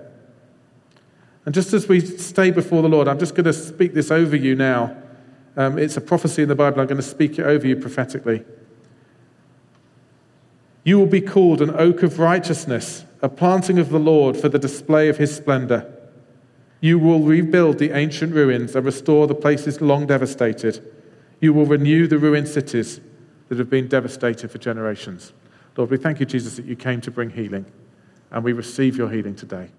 And 1.46 1.54
just 1.54 1.74
as 1.74 1.88
we 1.88 2.00
stay 2.00 2.52
before 2.52 2.82
the 2.82 2.90
Lord, 2.90 3.08
I'm 3.08 3.20
just 3.20 3.36
going 3.36 3.46
to 3.46 3.54
speak 3.54 3.94
this 3.94 4.12
over 4.12 4.36
you 4.36 4.56
now. 4.56 4.96
Um, 5.58 5.78
it's 5.78 5.98
a 5.98 6.02
prophecy 6.02 6.44
in 6.44 6.50
the 6.50 6.56
Bible. 6.56 6.80
I'm 6.80 6.88
going 6.88 6.98
to 6.98 7.04
speak 7.04 7.40
it 7.40 7.44
over 7.44 7.68
you 7.68 7.76
prophetically. 7.76 8.46
You 10.84 10.98
will 10.98 11.08
be 11.08 11.22
called 11.22 11.62
an 11.62 11.72
oak 11.72 12.04
of 12.04 12.20
righteousness 12.20 13.06
a 13.22 13.30
planting 13.30 13.78
of 13.78 13.90
the 13.90 14.00
Lord 14.00 14.36
for 14.36 14.50
the 14.50 14.58
display 14.58 15.08
of 15.08 15.18
his 15.18 15.36
splendor. 15.36 15.94
You 16.82 17.00
will 17.00 17.20
rebuild 17.20 17.78
the 17.78 17.92
ancient 17.92 18.34
ruins 18.34 18.76
and 18.76 18.86
restore 18.86 19.28
the 19.28 19.36
places 19.36 19.82
long 19.82 20.08
devastated. 20.08 20.84
You 21.40 21.54
will 21.54 21.66
renew 21.66 22.08
the 22.08 22.18
ruined 22.18 22.48
cities 22.48 23.00
that 23.48 23.60
have 23.60 23.70
been 23.70 23.88
devastated 23.88 24.52
for 24.52 24.58
generations. 24.58 25.32
Lord, 25.78 25.92
we 25.92 25.98
thank 25.98 26.20
you, 26.20 26.26
Jesus, 26.26 26.58
that 26.58 26.66
you 26.66 26.76
came 26.76 27.00
to 27.02 27.12
bring 27.12 27.30
healing, 27.30 27.66
and 28.32 28.44
we 28.44 28.52
receive 28.52 28.98
your 28.98 29.10
healing 29.10 29.36
today. 29.36 29.70